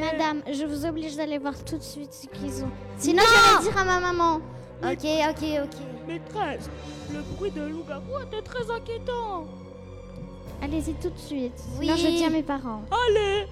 Madame, 0.00 0.42
je 0.52 0.64
vous 0.64 0.86
oblige 0.86 1.16
d'aller 1.16 1.38
voir 1.38 1.54
tout 1.64 1.76
de 1.78 1.82
suite 1.82 2.12
ce 2.12 2.26
qu'ils 2.26 2.64
ont. 2.64 2.70
Sinon, 2.98 3.22
je 3.22 3.58
vais 3.58 3.70
dire 3.70 3.78
à 3.78 3.84
ma 3.84 4.00
maman. 4.00 4.40
Ok, 4.82 5.04
ok, 5.04 5.44
ok. 5.64 5.76
Maîtresse, 6.08 6.68
le 7.12 7.20
bruit 7.36 7.50
de 7.50 7.62
loup-garou 7.62 8.18
était 8.26 8.42
très 8.42 8.68
inquiétant. 8.70 9.46
Allez-y 10.62 10.94
tout 10.94 11.10
de 11.10 11.18
suite. 11.18 11.52
Oui. 11.78 11.86
Sinon, 11.86 11.96
je 11.96 12.08
dis 12.08 12.24
à 12.24 12.30
mes 12.30 12.42
parents. 12.42 12.82
Allez 13.08 13.46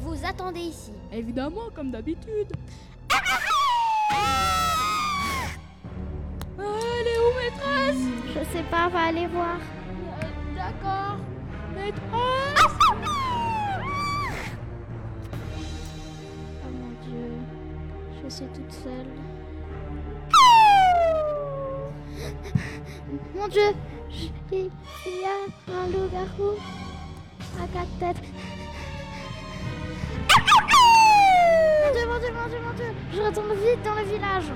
Vous 0.00 0.16
attendez 0.26 0.60
ici. 0.60 0.92
Évidemment, 1.12 1.68
comme 1.74 1.90
d'habitude. 1.90 2.52
Elle 6.58 7.08
est 7.08 7.18
où, 7.18 7.30
maîtresse? 7.40 8.02
Je 8.28 8.56
sais 8.56 8.64
pas, 8.70 8.88
va 8.88 9.00
aller 9.06 9.26
voir. 9.26 9.56
Euh, 9.56 10.56
D'accord. 10.56 11.16
Maîtresse 11.74 12.51
toute 18.40 18.72
seule. 18.72 19.06
Mon 23.34 23.48
dieu, 23.48 23.74
il 24.50 24.64
y 24.64 25.24
a 25.26 25.36
un 25.74 25.86
loup-garou 25.88 26.56
à 27.60 27.66
quatre 27.68 27.98
têtes. 27.98 28.22
Mon 31.84 31.90
dieu, 31.92 32.06
mon 32.08 32.18
dieu, 32.18 32.32
mon 32.32 32.48
dieu, 32.48 32.60
mon 32.64 32.74
dieu, 32.74 32.90
je 33.12 33.20
retourne 33.20 33.52
vite 33.52 33.82
dans 33.84 33.94
le 33.94 34.04
village. 34.04 34.50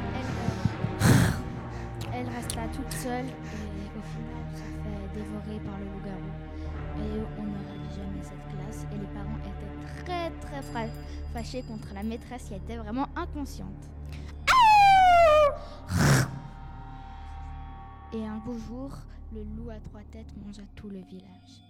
Elle 2.14 2.28
reste 2.34 2.54
là 2.56 2.62
toute 2.74 2.92
seule 2.92 3.26
et 3.26 3.88
au 3.98 4.02
final 4.02 4.42
se 4.54 4.62
fait 4.62 5.08
dévorer 5.14 5.60
par 5.64 5.78
le 5.78 5.84
loup-garou. 5.84 6.32
Et 6.98 7.20
on 7.38 7.42
ne 7.42 7.58
ravit 7.68 7.94
jamais 7.94 8.22
cette 8.22 8.46
classe 8.48 8.86
et 8.90 8.96
les 8.98 9.08
parents 9.08 9.40
étaient 9.44 9.76
très 10.04 10.30
très 10.40 10.62
fâchés 11.34 11.62
contre 11.68 11.88
la 11.94 12.02
maîtresse 12.02 12.44
qui 12.44 12.54
était 12.54 12.76
vraiment 12.76 13.08
inconsciente. 13.36 13.90
Et 18.12 18.24
un 18.24 18.38
beau 18.38 18.56
jour, 18.58 18.90
le 19.34 19.42
loup 19.42 19.70
à 19.70 19.78
trois 19.80 20.02
têtes 20.10 20.34
mangea 20.44 20.62
tout 20.74 20.88
le 20.88 21.00
village. 21.00 21.62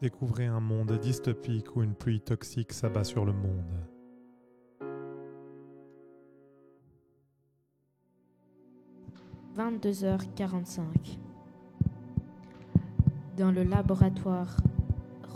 Découvrez 0.00 0.46
un 0.46 0.60
monde 0.60 0.98
dystopique 0.98 1.76
où 1.76 1.82
une 1.82 1.94
pluie 1.94 2.20
toxique 2.20 2.72
s'abat 2.72 3.04
sur 3.04 3.26
le 3.26 3.32
monde. 3.32 3.86
«22h45. 9.56 11.29
Dans 13.40 13.50
le 13.52 13.62
laboratoire 13.62 14.54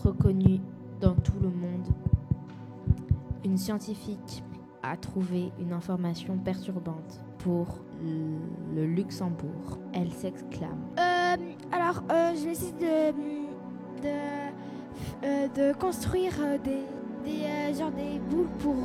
reconnu 0.04 0.60
dans 1.00 1.14
tout 1.14 1.40
le 1.40 1.48
monde, 1.48 1.86
une 3.46 3.56
scientifique 3.56 4.44
a 4.82 4.94
trouvé 4.98 5.50
une 5.58 5.72
information 5.72 6.36
perturbante 6.36 7.18
pour 7.38 7.78
le 8.76 8.84
Luxembourg. 8.84 9.78
Elle 9.94 10.12
s'exclame. 10.12 10.80
Euh, 10.98 11.36
alors, 11.72 12.02
euh, 12.12 12.34
je 12.36 12.44
décide 12.44 12.76
de, 12.76 13.10
de, 14.02 14.14
euh, 15.24 15.48
de 15.48 15.72
construire 15.78 16.34
des, 16.62 17.74
genre 17.74 17.90
des 17.92 18.18
boules 18.30 18.50
pour 18.58 18.76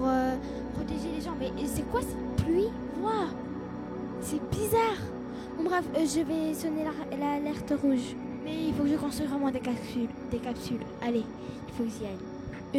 protéger 0.75 1.11
les 1.17 1.21
gens. 1.21 1.35
Mais 1.37 1.51
c'est 1.65 1.85
quoi 1.91 1.99
cette 2.01 2.45
pluie? 2.45 2.69
Waouh 3.03 3.27
C'est 4.21 4.41
bizarre. 4.49 5.01
Bon, 5.57 5.65
bref, 5.65 5.83
je 5.93 6.21
vais 6.21 6.53
sonner 6.53 6.85
la- 6.85 7.17
l'alerte 7.17 7.73
rouge. 7.81 8.15
Mais 8.43 8.67
il 8.67 8.73
faut 8.73 8.83
que 8.83 8.89
je 8.89 8.95
construise 8.95 9.29
vraiment 9.29 9.51
des 9.51 9.59
capsules. 9.59 10.09
Des 10.31 10.37
capsules. 10.37 10.79
Allez, 11.01 11.23
il 11.67 11.73
faut 11.73 11.83
que 11.83 11.89
j'y 11.89 12.05
aille. 12.05 12.17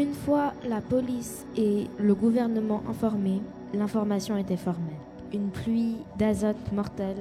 Une 0.03 0.15
fois 0.15 0.53
la 0.69 0.81
police 0.81 1.45
et 1.57 1.89
le 1.99 2.15
gouvernement 2.15 2.83
informés, 2.89 3.43
l'information 3.75 4.37
était 4.37 4.57
formelle. 4.57 4.95
Une 5.33 5.51
pluie 5.51 5.97
d'azote 6.19 6.73
mortel 6.73 7.17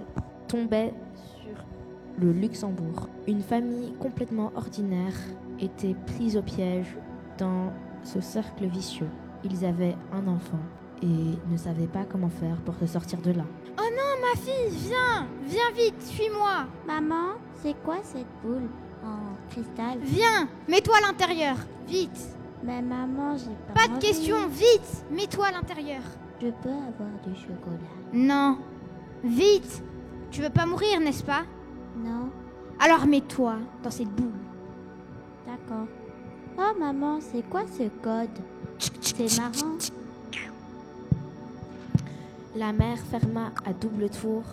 tombait 0.48 0.94
sur 1.16 1.56
le 2.20 2.32
Luxembourg. 2.32 3.08
Une 3.28 3.42
famille 3.42 3.94
complètement 4.00 4.52
ordinaire 4.56 5.14
était 5.60 5.96
prise 6.16 6.38
au 6.38 6.42
piège 6.42 6.96
dans 7.38 7.72
ce 8.04 8.22
cercle 8.22 8.66
vicieux. 8.68 9.10
Ils 9.44 9.66
avaient 9.66 9.96
un 10.14 10.28
enfant 10.28 10.60
et 11.02 11.08
ne 11.50 11.58
savaient 11.58 11.88
pas 11.88 12.04
comment 12.04 12.30
faire 12.30 12.58
pour 12.66 12.76
se 12.76 12.86
sortir 12.86 13.22
de 13.22 13.32
là. 13.32 13.46
Oh 13.80 13.82
non, 13.82 14.22
ma 14.22 14.40
fille, 14.40 14.70
viens 14.88 15.28
Viens 15.48 15.72
vite, 15.76 16.02
suis-moi 16.02 16.66
Maman, 16.86 17.36
c'est 17.62 17.76
quoi 17.84 17.98
cette 18.04 18.26
boule 18.44 18.70
en 19.04 19.18
cristal 19.50 20.00
Viens 20.02 20.48
Mets-toi 20.68 20.96
à 20.98 21.08
l'intérieur 21.08 21.56
Vite 21.88 22.36
Mais 22.64 22.82
maman, 22.82 23.38
j'ai 23.38 23.52
pas 23.68 23.82
Pas 23.82 23.88
de 23.88 23.94
envie. 23.94 24.00
question, 24.08 24.48
vite 24.48 25.06
Mets-toi 25.12 25.48
à 25.48 25.52
l'intérieur 25.52 26.02
Je 26.42 26.48
peux 26.48 26.70
avoir 26.70 27.10
du 27.26 27.36
chocolat? 27.36 27.78
Non 28.14 28.58
Vite 29.24 29.84
Tu 30.32 30.42
veux 30.42 30.50
pas 30.50 30.66
mourir, 30.66 31.00
n'est-ce 31.00 31.24
pas? 31.24 31.44
Non 31.98 32.30
Alors 32.80 33.06
mets-toi 33.06 33.56
dans 33.84 33.92
cette 33.92 34.10
boule. 34.10 34.32
D'accord. 35.46 35.88
Oh 36.58 36.78
maman, 36.80 37.20
c'est 37.22 37.42
quoi 37.50 37.64
ce 37.68 37.84
code? 38.02 38.30
C'est 39.02 39.38
marrant. 39.40 39.78
La 42.56 42.72
mère 42.74 42.98
ferma 42.98 43.52
à 43.66 43.74
double 43.74 44.10
tour 44.10 44.44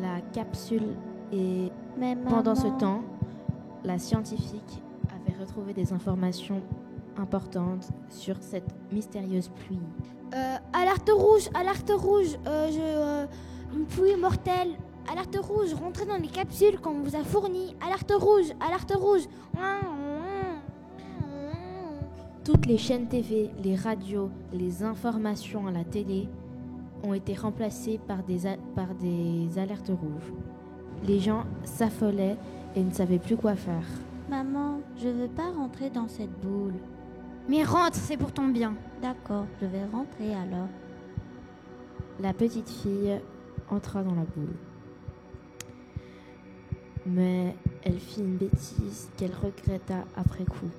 la 0.00 0.20
capsule 0.32 0.94
et 1.32 1.70
pendant 2.28 2.54
ce 2.54 2.68
temps, 2.78 3.02
la 3.84 3.98
scientifique 3.98 4.82
avait 5.10 5.38
retrouvé 5.38 5.72
des 5.72 5.92
informations 5.92 6.62
importantes 7.18 7.88
sur 8.08 8.36
cette 8.40 8.74
mystérieuse 8.92 9.48
pluie. 9.48 9.78
Euh, 10.34 10.56
alerte 10.72 11.10
rouge, 11.12 11.48
alerte 11.54 11.92
rouge, 11.94 12.36
euh, 12.46 12.68
je, 12.70 12.78
euh, 12.80 13.26
une 13.74 13.86
pluie 13.86 14.16
mortelle. 14.16 14.70
Alerte 15.10 15.38
rouge, 15.40 15.72
rentrez 15.74 16.04
dans 16.04 16.16
les 16.16 16.28
capsules 16.28 16.80
qu'on 16.80 17.00
vous 17.00 17.14
a 17.14 17.22
fournies. 17.22 17.76
Alerte 17.84 18.12
rouge, 18.12 18.52
alerte 18.60 18.92
rouge. 18.96 19.22
Toutes 22.44 22.66
les 22.66 22.78
chaînes 22.78 23.08
TV, 23.08 23.50
les 23.62 23.74
radios, 23.74 24.30
les 24.52 24.82
informations 24.82 25.66
à 25.66 25.70
la 25.70 25.84
télé 25.84 26.28
ont 27.02 27.14
été 27.14 27.34
remplacées 27.34 27.98
par 28.06 28.22
des, 28.22 28.56
par 28.74 28.94
des 28.94 29.58
alertes 29.58 29.90
rouges. 29.90 30.32
Les 31.04 31.20
gens 31.20 31.44
s'affolaient 31.64 32.36
et 32.74 32.82
ne 32.82 32.92
savaient 32.92 33.18
plus 33.18 33.36
quoi 33.36 33.54
faire. 33.54 33.84
Maman, 34.28 34.80
je 34.96 35.08
veux 35.08 35.28
pas 35.28 35.50
rentrer 35.50 35.90
dans 35.90 36.08
cette 36.08 36.32
boule. 36.40 36.74
Mais 37.48 37.62
rentre, 37.62 37.96
c'est 37.96 38.16
pour 38.16 38.32
ton 38.32 38.48
bien. 38.48 38.74
D'accord, 39.00 39.46
je 39.60 39.66
vais 39.66 39.84
rentrer 39.84 40.34
alors. 40.34 40.68
La 42.20 42.32
petite 42.32 42.68
fille 42.68 43.20
entra 43.70 44.02
dans 44.02 44.14
la 44.14 44.24
boule. 44.34 44.56
Mais 47.06 47.54
elle 47.84 48.00
fit 48.00 48.20
une 48.20 48.36
bêtise 48.36 49.08
qu'elle 49.16 49.34
regretta 49.34 50.04
après 50.16 50.44
coup. 50.44 50.70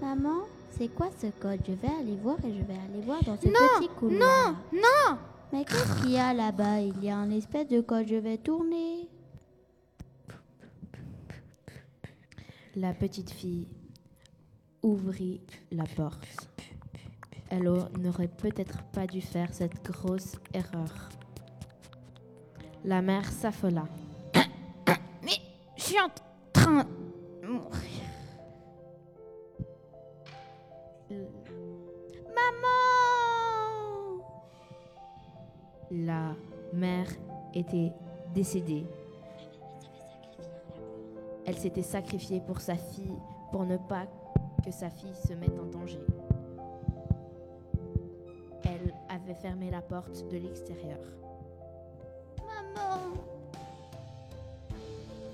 Maman, 0.00 0.40
c'est 0.70 0.88
quoi 0.88 1.10
ce 1.16 1.28
code? 1.40 1.60
Je 1.64 1.72
vais 1.74 1.94
aller 2.00 2.16
voir 2.20 2.36
et 2.44 2.52
je 2.52 2.64
vais 2.64 2.78
aller 2.88 3.04
voir 3.04 3.22
dans 3.22 3.36
ce 3.36 3.46
Non, 3.46 3.78
petit 3.78 3.88
couloir. 3.88 4.52
Non, 4.72 4.80
non 4.80 5.18
Mais 5.52 5.64
qu'est-ce 5.64 6.00
qu'il 6.02 6.12
y 6.12 6.18
a 6.18 6.32
là-bas? 6.32 6.80
Il 6.80 7.04
y 7.04 7.10
a 7.10 7.16
un 7.16 7.30
espèce 7.30 7.68
de 7.68 7.80
code, 7.80 8.06
je 8.08 8.14
vais 8.16 8.38
tourner. 8.38 9.08
La 12.74 12.94
petite 12.94 13.30
fille 13.30 13.68
ouvrit 14.82 15.40
la 15.70 15.84
porte. 15.84 16.26
Elle 17.50 17.68
au- 17.68 17.88
n'aurait 17.98 18.28
peut-être 18.28 18.82
pas 18.92 19.06
dû 19.06 19.20
faire 19.20 19.52
cette 19.52 19.84
grosse 19.84 20.36
erreur. 20.54 21.10
La 22.84 23.02
mère 23.02 23.30
s'affola. 23.30 23.84
Je 25.76 25.82
suis 25.82 25.98
était 37.62 37.92
décédée. 38.34 38.84
Elle 41.46 41.56
s'était 41.56 41.82
sacrifiée 41.82 42.40
pour 42.40 42.60
sa 42.60 42.76
fille, 42.76 43.18
pour 43.50 43.64
ne 43.64 43.76
pas 43.76 44.06
que 44.64 44.70
sa 44.70 44.90
fille 44.90 45.14
se 45.14 45.32
mette 45.34 45.58
en 45.58 45.66
danger. 45.66 46.00
Elle 48.64 48.94
avait 49.08 49.34
fermé 49.34 49.70
la 49.70 49.82
porte 49.82 50.28
de 50.30 50.36
l'extérieur. 50.38 50.98
Maman 52.38 52.98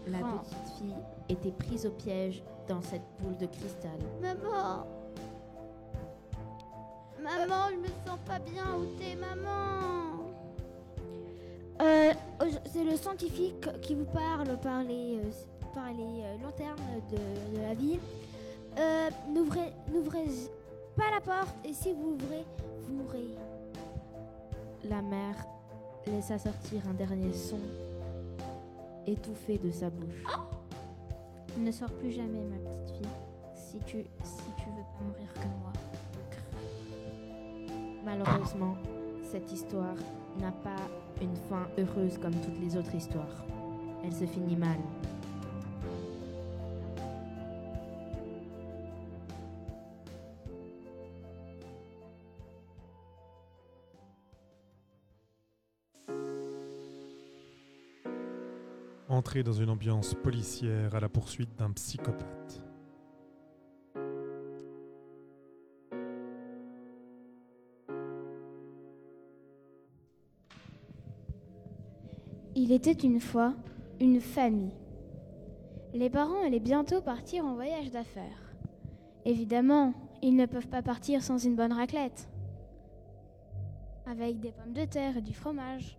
La 0.07 0.19
petite 0.19 0.79
fille 0.79 0.97
était 1.29 1.53
prise 1.53 1.87
au 1.87 1.91
piège 1.91 2.43
dans 2.69 2.81
cette 2.81 3.03
boule 3.21 3.37
de 3.37 3.47
cristal. 3.47 3.99
Maman 4.23 4.87
Maman, 7.23 7.69
je 7.71 7.77
me 7.77 7.89
sens 8.07 8.19
pas 8.27 8.39
bien. 8.39 8.65
Où 8.79 8.87
t'es, 8.99 9.15
maman? 9.17 9.49
euh, 9.51 9.78
C'est 12.67 12.85
le 12.85 12.97
scientifique 12.97 13.69
qui 13.81 13.95
vous 13.95 14.05
parle 14.05 14.59
par 14.61 14.83
les, 14.83 15.19
euh, 15.19 15.31
par 15.75 15.89
les 15.93 16.23
euh, 16.23 16.39
lanternes 16.43 16.77
de, 17.11 17.57
de 17.57 17.63
la 17.63 17.75
ville. 17.75 18.01
Euh, 18.79 19.11
n'ouvrez, 19.29 19.73
n'ouvrez 19.93 20.27
pas 20.97 21.11
la 21.13 21.21
porte 21.21 21.55
et 21.65 21.73
si 21.73 21.93
vous 21.93 22.13
ouvrez, 22.13 22.45
vous 22.83 22.95
mourrez. 22.95 23.29
La 24.85 25.03
mère 25.03 25.37
laissa 26.07 26.39
sortir 26.39 26.83
un 26.89 26.95
dernier 26.95 27.33
son 27.33 27.59
étouffé 29.07 29.59
de 29.59 29.71
sa 29.71 29.91
bouche. 29.91 30.25
Ne 31.57 31.71
sors 31.73 31.91
plus 31.93 32.13
jamais, 32.13 32.43
ma 32.45 32.57
petite 32.57 32.97
fille. 32.97 33.13
Si 33.55 33.79
tu, 33.81 34.05
si 34.23 34.43
tu 34.57 34.65
veux 34.71 34.85
pas 34.97 35.05
mourir 35.05 35.33
comme 35.35 35.61
moi. 35.61 35.73
Malheureusement, 38.05 38.77
cette 39.31 39.53
histoire 39.53 39.97
n'a 40.41 40.53
pas 40.53 40.77
une 41.21 41.37
fin 41.49 41.67
heureuse 41.79 42.19
comme 42.19 42.35
toutes 42.35 42.61
les 42.61 42.77
autres 42.77 42.95
histoires. 42.95 43.45
Elle 44.05 44.13
se 44.13 44.27
finit 44.27 44.57
mal. 44.57 44.79
Entrez 59.09 59.43
dans 59.43 59.53
une 59.53 59.71
ambiance 59.71 60.15
policière 60.15 60.95
à 60.95 61.01
la 61.01 61.09
poursuite 61.09 61.59
d'un 61.59 61.73
psychopathe. 61.73 62.68
Il 72.61 72.73
était 72.73 72.91
une 72.91 73.21
fois 73.21 73.55
une 74.01 74.21
famille. 74.21 74.75
Les 75.95 76.11
parents 76.11 76.45
allaient 76.45 76.59
bientôt 76.59 77.01
partir 77.01 77.45
en 77.45 77.55
voyage 77.55 77.93
d'affaires. 77.93 78.53
Évidemment, 79.25 79.95
ils 80.23 80.35
ne 80.35 80.45
peuvent 80.45 80.67
pas 80.67 80.83
partir 80.83 81.23
sans 81.23 81.39
une 81.39 81.55
bonne 81.55 81.73
raclette. 81.73 82.29
Avec 84.07 84.41
des 84.41 84.51
pommes 84.51 84.73
de 84.73 84.85
terre 84.87 85.19
et 85.19 85.23
du 85.23 85.35
fromage. 85.35 85.97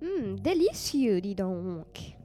Hum, 0.00 0.40
délicieux, 0.40 1.20
dis 1.20 1.34
donc. 1.34 2.16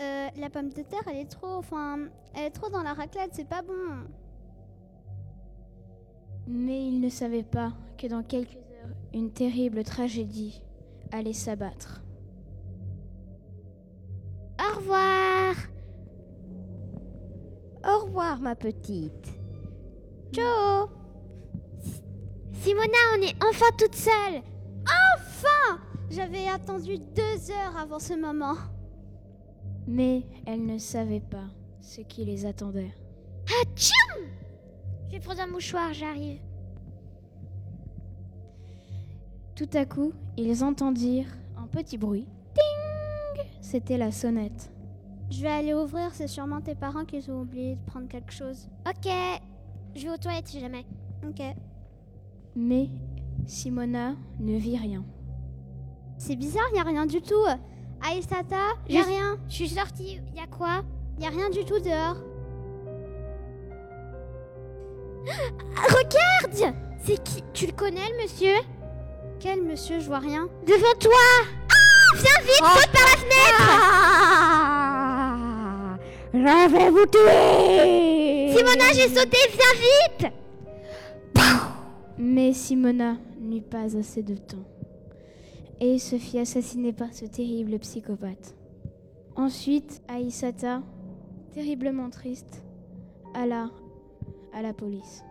Euh, 0.00 0.28
la 0.38 0.48
pomme 0.48 0.70
de 0.70 0.80
terre, 0.80 1.02
elle 1.06 1.18
est 1.18 1.30
trop. 1.30 1.58
Enfin, 1.58 2.08
elle 2.34 2.44
est 2.44 2.50
trop 2.50 2.70
dans 2.70 2.82
la 2.82 2.94
raclette, 2.94 3.34
c'est 3.34 3.46
pas 3.46 3.60
bon. 3.60 4.08
Mais 6.46 6.86
il 6.86 6.98
ne 7.00 7.10
savait 7.10 7.42
pas 7.42 7.74
que 7.98 8.06
dans 8.06 8.22
quelques 8.22 8.56
heures, 8.56 8.96
une 9.12 9.30
terrible 9.30 9.84
tragédie 9.84 10.62
allait 11.14 11.32
s'abattre. 11.32 12.02
Au 14.58 14.76
revoir. 14.78 15.54
Au 17.84 18.04
revoir, 18.04 18.40
ma 18.40 18.56
petite. 18.56 19.38
Joe. 20.32 20.88
Simona, 22.52 22.98
on 23.16 23.22
est 23.22 23.36
enfin 23.44 23.66
toute 23.78 23.94
seule. 23.94 24.42
Enfin 24.84 25.80
J'avais 26.10 26.48
attendu 26.48 26.98
deux 26.98 27.50
heures 27.50 27.76
avant 27.78 27.98
ce 27.98 28.14
moment. 28.14 28.56
Mais 29.86 30.24
elle 30.46 30.66
ne 30.66 30.78
savait 30.78 31.20
pas 31.20 31.46
ce 31.80 32.00
qui 32.00 32.24
les 32.24 32.46
attendait. 32.46 32.94
Hatchoum 33.60 34.26
Je 35.06 35.12
vais 35.12 35.20
prendre 35.20 35.42
un 35.42 35.46
mouchoir, 35.46 35.92
j'arrive. 35.92 36.40
Tout 39.56 39.68
à 39.74 39.84
coup, 39.84 40.12
ils 40.36 40.64
entendirent 40.64 41.28
un 41.56 41.66
petit 41.66 41.96
bruit. 41.96 42.26
Ding 42.54 43.44
C'était 43.60 43.96
la 43.98 44.10
sonnette. 44.10 44.70
Je 45.30 45.42
vais 45.42 45.48
aller 45.48 45.74
ouvrir, 45.74 46.10
c'est 46.12 46.26
sûrement 46.26 46.60
tes 46.60 46.74
parents 46.74 47.04
qui 47.04 47.24
ont 47.30 47.40
oublié 47.42 47.76
de 47.76 47.84
prendre 47.86 48.08
quelque 48.08 48.32
chose. 48.32 48.68
Ok. 48.86 49.10
Je 49.94 50.02
vais 50.06 50.10
aux 50.10 50.16
toilettes 50.16 50.48
si 50.48 50.60
jamais. 50.60 50.84
Ok. 51.26 51.40
Mais 52.56 52.90
Simona 53.46 54.14
ne 54.40 54.56
vit 54.56 54.76
rien. 54.76 55.04
C'est 56.18 56.36
bizarre, 56.36 56.64
y 56.74 56.78
a 56.78 56.82
rien 56.82 57.06
du 57.06 57.20
tout. 57.22 57.34
Aïsata, 58.06 58.56
Je- 58.88 58.98
rien. 58.98 59.38
Je 59.48 59.54
suis 59.54 59.68
sortie. 59.68 60.20
Y 60.36 60.40
a 60.40 60.46
quoi? 60.46 60.82
Y 61.20 61.26
a 61.26 61.30
rien 61.30 61.48
du 61.50 61.64
tout 61.64 61.78
dehors. 61.80 62.16
Regarde 65.76 66.74
C'est 66.98 67.22
qui? 67.22 67.42
Tu 67.52 67.66
le 67.66 67.72
connais, 67.72 68.06
le 68.16 68.22
monsieur? 68.22 68.54
Monsieur, 69.44 70.00
je 70.00 70.06
vois 70.06 70.20
rien. 70.20 70.48
Devant 70.66 70.94
toi 70.98 71.12
Ah 71.68 72.16
Viens 72.16 72.40
vite, 72.40 72.64
saute 72.64 72.90
par 72.92 73.02
la 73.02 73.16
fenêtre 73.18 73.64
Je 76.32 76.68
vais 76.72 76.90
vous 76.90 77.04
tuer 77.06 78.56
Simona, 78.56 78.92
j'ai 78.94 79.08
sauté, 79.08 79.36
viens 79.52 79.74
vite 79.82 80.32
Mais 82.16 82.54
Simona 82.54 83.18
n'eut 83.38 83.60
pas 83.60 83.94
assez 83.98 84.22
de 84.22 84.34
temps 84.34 84.64
et 85.78 85.98
se 85.98 86.16
fit 86.16 86.38
assassiner 86.38 86.94
par 86.94 87.12
ce 87.12 87.26
terrible 87.26 87.78
psychopathe. 87.80 88.54
Ensuite, 89.36 90.00
Aïsata, 90.08 90.80
terriblement 91.52 92.08
triste, 92.08 92.62
alla 93.34 93.68
à 94.54 94.62
la 94.62 94.72
police. 94.72 95.22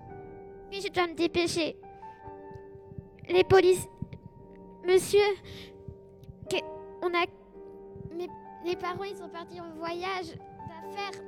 Oui, 0.72 0.82
je 0.86 0.92
dois 0.92 1.08
me 1.08 1.16
dépêcher. 1.16 1.78
Les 3.30 3.44
polices... 3.44 3.88
Monsieur... 4.86 5.20
On 7.02 7.08
a... 7.08 7.26
Mes... 8.16 8.30
Les 8.66 8.76
parents, 8.78 9.04
ils 9.04 9.18
sont 9.18 9.30
partis 9.30 9.60
en 9.60 9.70
voyage 9.78 10.28
d'affaires. 10.28 11.22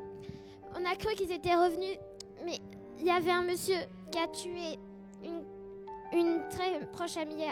On 0.74 0.86
a 0.86 0.96
cru 0.96 1.14
qu'ils 1.16 1.32
étaient 1.32 1.56
revenus. 1.56 1.98
Mais 2.46 2.60
il 3.00 3.06
y 3.06 3.10
avait 3.10 3.32
un 3.32 3.44
monsieur 3.44 3.76
qui 4.12 4.20
a 4.20 4.28
tué 4.28 4.80
une, 5.24 5.44
une 6.14 6.42
très 6.50 6.86
proche 6.92 7.18
amie. 7.18 7.44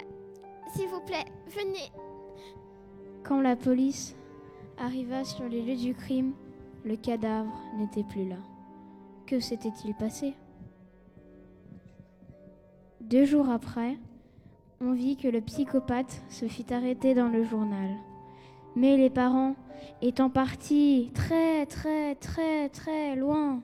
S'il 0.73 0.87
vous 0.87 1.01
plaît, 1.01 1.25
venez. 1.47 1.91
Quand 3.23 3.41
la 3.41 3.55
police 3.55 4.15
arriva 4.77 5.23
sur 5.23 5.47
les 5.49 5.61
lieux 5.61 5.75
du 5.75 5.93
crime, 5.93 6.33
le 6.85 6.95
cadavre 6.95 7.53
n'était 7.77 8.03
plus 8.03 8.27
là. 8.27 8.37
Que 9.27 9.39
s'était-il 9.39 9.93
passé? 9.95 10.33
Deux 13.01 13.25
jours 13.25 13.49
après, 13.49 13.97
on 14.83 14.93
vit 14.93 15.15
que 15.15 15.27
le 15.27 15.41
psychopathe 15.41 16.21
se 16.29 16.47
fit 16.47 16.65
arrêter 16.73 17.13
dans 17.13 17.29
le 17.29 17.43
journal. 17.43 17.89
Mais 18.75 18.97
les 18.97 19.09
parents, 19.09 19.55
étant 20.01 20.29
partis 20.29 21.11
très 21.13 21.65
très 21.65 22.15
très 22.15 22.69
très 22.69 23.15
loin, 23.15 23.61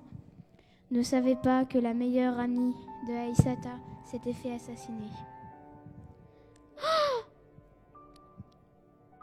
ne 0.91 1.01
savaient 1.01 1.36
pas 1.36 1.65
que 1.65 1.77
la 1.77 1.93
meilleure 1.93 2.39
amie 2.39 2.73
de 3.08 3.13
Aïsata 3.13 3.75
s'était 4.05 4.34
fait 4.34 4.53
assassiner. 4.53 5.12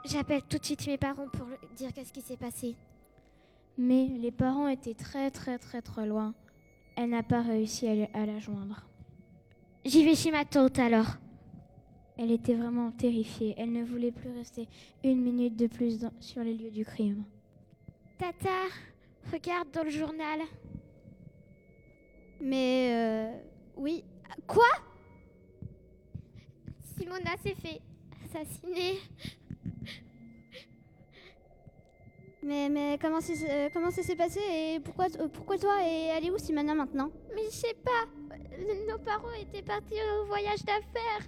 J'appelle 0.04 0.42
tout 0.48 0.58
de 0.58 0.64
suite 0.64 0.86
mes 0.86 0.98
parents 0.98 1.28
pour 1.32 1.46
leur 1.46 1.58
dire 1.76 1.92
qu'est-ce 1.92 2.12
qui 2.12 2.20
s'est 2.20 2.36
passé. 2.36 2.76
Mais 3.78 4.06
les 4.06 4.30
parents 4.30 4.68
étaient 4.68 4.94
très 4.94 5.30
très 5.30 5.58
très 5.58 5.82
très 5.82 6.06
loin. 6.06 6.34
Elle 6.96 7.10
n'a 7.10 7.22
pas 7.22 7.42
réussi 7.42 7.88
à 8.14 8.26
la 8.26 8.38
joindre. 8.38 8.86
J'y 9.84 10.04
vais 10.04 10.14
chez 10.14 10.30
ma 10.30 10.44
tante 10.44 10.78
alors. 10.78 11.18
Elle 12.18 12.30
était 12.32 12.54
vraiment 12.54 12.90
terrifiée. 12.92 13.54
Elle 13.58 13.72
ne 13.72 13.84
voulait 13.84 14.12
plus 14.12 14.30
rester 14.30 14.68
une 15.04 15.20
minute 15.22 15.56
de 15.56 15.66
plus 15.66 15.98
dans- 16.00 16.12
sur 16.20 16.42
les 16.42 16.54
lieux 16.54 16.70
du 16.70 16.84
crime. 16.84 17.24
Tata, 18.18 18.48
regarde 19.32 19.70
dans 19.72 19.82
le 19.84 19.90
journal. 19.90 20.40
Mais 22.40 22.90
euh, 22.94 23.38
oui. 23.76 24.02
Quoi? 24.46 24.64
Simona 26.98 27.36
s'est 27.42 27.54
fait 27.54 27.80
assassiner. 28.24 28.98
Mais 32.42 32.68
mais 32.68 32.98
comment 33.00 33.20
c'est 33.20 33.50
euh, 33.50 33.68
comment 33.72 33.90
ça 33.90 34.02
s'est 34.02 34.14
passé 34.16 34.38
et 34.40 34.80
pourquoi 34.80 35.06
euh, 35.18 35.28
pourquoi 35.28 35.58
toi 35.58 35.74
et 35.82 36.06
elle 36.16 36.24
est 36.26 36.30
où 36.30 36.38
Simona 36.38 36.74
maintenant? 36.74 37.10
Mais 37.34 37.44
je 37.46 37.56
sais 37.56 37.74
pas. 37.84 38.04
euh, 38.34 38.90
Nos 38.90 38.98
parents 38.98 39.32
étaient 39.40 39.62
partis 39.62 39.94
au 40.22 40.26
voyage 40.26 40.62
d'affaires. 40.64 41.26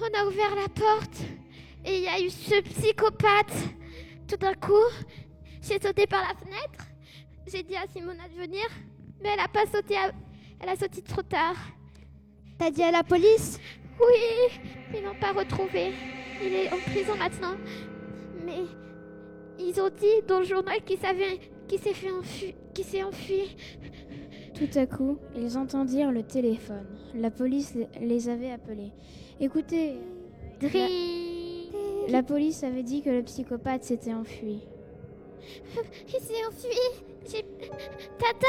On 0.00 0.18
a 0.20 0.26
ouvert 0.26 0.54
la 0.54 0.68
porte 0.68 1.20
et 1.84 1.98
il 1.98 2.02
y 2.04 2.08
a 2.08 2.20
eu 2.20 2.30
ce 2.30 2.60
psychopathe. 2.62 3.52
Tout 4.28 4.36
d'un 4.36 4.54
coup, 4.54 4.72
j'ai 5.62 5.80
sauté 5.80 6.06
par 6.06 6.22
la 6.22 6.34
fenêtre. 6.34 6.84
J'ai 7.50 7.62
dit 7.62 7.76
à 7.76 7.86
Simona 7.86 8.28
de 8.28 8.34
venir, 8.40 8.64
mais 9.22 9.30
elle 9.34 9.40
a 9.40 9.48
pas 9.48 9.66
sauté. 9.66 9.96
à- 9.96 10.12
Elle 10.60 10.68
a 10.68 10.76
sauté 10.76 11.02
trop 11.02 11.22
tard. 11.22 11.54
T'as 12.58 12.70
dit 12.70 12.82
à 12.82 12.90
la 12.90 13.04
police? 13.04 13.58
Oui, 14.00 14.58
ils 14.94 15.02
l'ont 15.02 15.18
pas 15.18 15.32
retrouvé. 15.32 15.92
Il 16.42 16.52
est 16.52 16.72
en 16.72 16.78
prison 16.78 17.16
maintenant. 17.16 17.56
Mais 18.44 18.64
ils 19.58 19.80
ont 19.80 19.88
dit 19.90 20.22
dans 20.26 20.40
le 20.40 20.44
journal 20.44 20.82
qu'il 20.84 20.98
savait 20.98 21.38
qu'il 21.68 21.78
s'est 21.80 21.94
fait 21.94 22.10
enfu- 22.10 22.54
qu'il 22.74 22.84
s'est 22.84 23.02
enfui. 23.02 23.56
Tout 24.58 24.78
à 24.78 24.86
coup, 24.86 25.18
ils 25.36 25.56
entendirent 25.56 26.10
le 26.10 26.22
téléphone. 26.22 26.86
La 27.14 27.30
police 27.30 27.74
les- 28.00 28.28
avait 28.28 28.50
appelés. 28.50 28.92
Écoutez, 29.40 29.94
Dri. 30.60 31.70
la 32.08 32.22
police 32.22 32.64
avait 32.64 32.82
dit 32.82 33.02
que 33.02 33.10
le 33.10 33.22
psychopathe 33.22 33.84
s'était 33.84 34.14
enfui. 34.14 34.60
Il 36.08 36.20
s'est 36.20 36.44
enfui. 36.48 37.42
Tata 38.18 38.46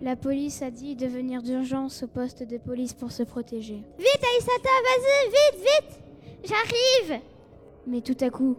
La 0.00 0.14
police 0.16 0.62
a 0.62 0.70
dit 0.70 0.94
de 0.94 1.06
venir 1.06 1.42
d'urgence 1.42 2.02
au 2.04 2.06
poste 2.06 2.42
de 2.44 2.56
police 2.58 2.94
pour 2.94 3.10
se 3.10 3.22
protéger. 3.24 3.82
Vite, 3.98 4.22
Aïsata, 4.36 4.68
vas-y, 4.84 5.28
vite, 5.30 5.66
vite 5.66 6.00
J'arrive 6.44 7.20
Mais 7.86 8.00
tout 8.00 8.16
à 8.20 8.30
coup, 8.30 8.56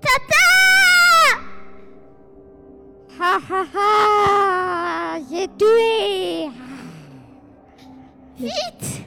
Tata 0.00 0.51
Ha 3.24 3.38
ha 3.38 3.64
ha 3.74 5.18
J'ai 5.30 5.46
tué 5.56 6.50
Vite 8.36 9.02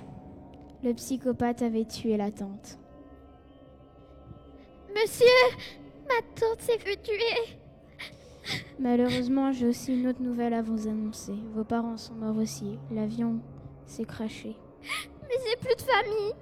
le 0.85 0.93
psychopathe 0.93 1.63
avait 1.63 1.85
tué 1.85 2.15
la 2.15 2.29
tante. 2.29 2.77
Monsieur 4.93 5.25
Ma 6.07 6.21
tante 6.39 6.61
s'est 6.61 6.77
fait 6.77 7.01
tuer 7.01 7.57
Malheureusement, 8.79 9.51
j'ai 9.51 9.65
aussi 9.65 9.99
une 9.99 10.07
autre 10.07 10.21
nouvelle 10.21 10.53
à 10.53 10.61
vous 10.61 10.87
annoncer. 10.87 11.33
Vos 11.55 11.63
parents 11.63 11.97
sont 11.97 12.13
morts 12.13 12.37
aussi. 12.37 12.77
L'avion 12.91 13.39
s'est 13.87 14.05
craché. 14.05 14.55
Mais 15.23 15.35
j'ai 15.43 15.57
plus 15.57 15.75
de 15.75 15.81
famille 15.81 16.33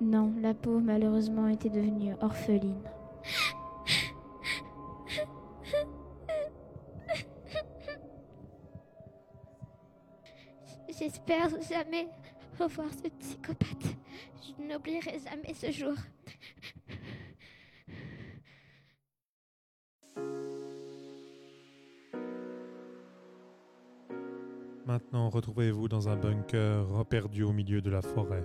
Non, 0.00 0.32
la 0.40 0.54
pauvre 0.54 0.80
malheureusement 0.80 1.48
était 1.48 1.68
devenue 1.68 2.14
orpheline. 2.20 2.80
J'espère 11.24 11.50
jamais 11.70 12.08
revoir 12.58 12.88
ce 12.90 13.08
psychopathe. 13.08 13.96
Je 14.42 14.62
n'oublierai 14.64 15.20
jamais 15.20 15.54
ce 15.54 15.70
jour. 15.70 15.94
Maintenant, 24.84 25.30
retrouvez-vous 25.30 25.86
dans 25.86 26.08
un 26.08 26.16
bunker 26.16 27.04
perdu 27.08 27.44
au 27.44 27.52
milieu 27.52 27.80
de 27.80 27.90
la 27.90 28.02
forêt. 28.02 28.44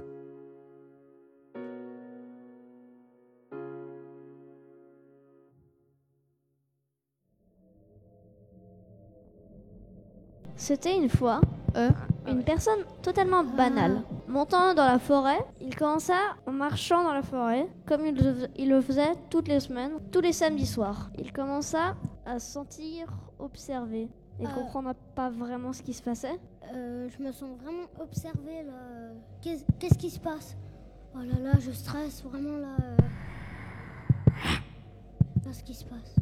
C'était 10.56 10.96
une 10.96 11.10
fois. 11.10 11.42
Euh 11.76 11.90
une 12.28 12.44
personne 12.44 12.80
totalement 13.02 13.44
banale. 13.44 14.02
Montant 14.28 14.74
dans 14.74 14.86
la 14.86 15.00
forêt, 15.00 15.40
il 15.62 15.76
commença 15.76 16.16
en 16.46 16.52
marchant 16.52 17.04
dans 17.04 17.13
la 17.13 17.22
forêt, 17.22 17.68
comme 17.86 18.06
il 18.06 18.68
le, 18.70 18.82
faisait 18.82 19.13
toutes 19.30 19.48
les 19.48 19.60
semaines, 19.60 19.94
tous 20.12 20.22
les 20.22 20.34
samedis 20.34 20.66
soirs. 20.66 21.10
Il 21.18 21.32
commença 21.32 21.96
à 22.26 22.40
se 22.40 22.52
sentir 22.52 23.08
observé 23.40 24.10
et 24.40 24.46
Euh. 24.46 24.50
comprendre 24.50 24.94
pas 25.16 25.30
vraiment 25.30 25.74
ce 25.74 25.82
qui 25.82 25.94
se 25.94 26.04
passait. 26.04 26.40
Euh, 26.74 27.08
je 27.10 27.24
me 27.24 27.32
sens 27.32 27.50
vraiment 27.63 27.86
observée 28.02 28.63
là. 28.63 28.74
Qu'est- 29.42 29.66
Qu'est-ce 29.80 29.98
qui 29.98 30.10
se 30.10 30.20
passe? 30.20 30.58
Oh 31.16 31.20
là 31.20 31.40
là, 31.42 31.52
je 31.60 31.72
stresse 31.72 32.24
vraiment 32.24 32.58
là. 32.58 32.76
Là, 35.46 35.54
ce 35.54 35.63
qui 35.63 35.74
se 35.74 35.86
passe. 35.86 36.16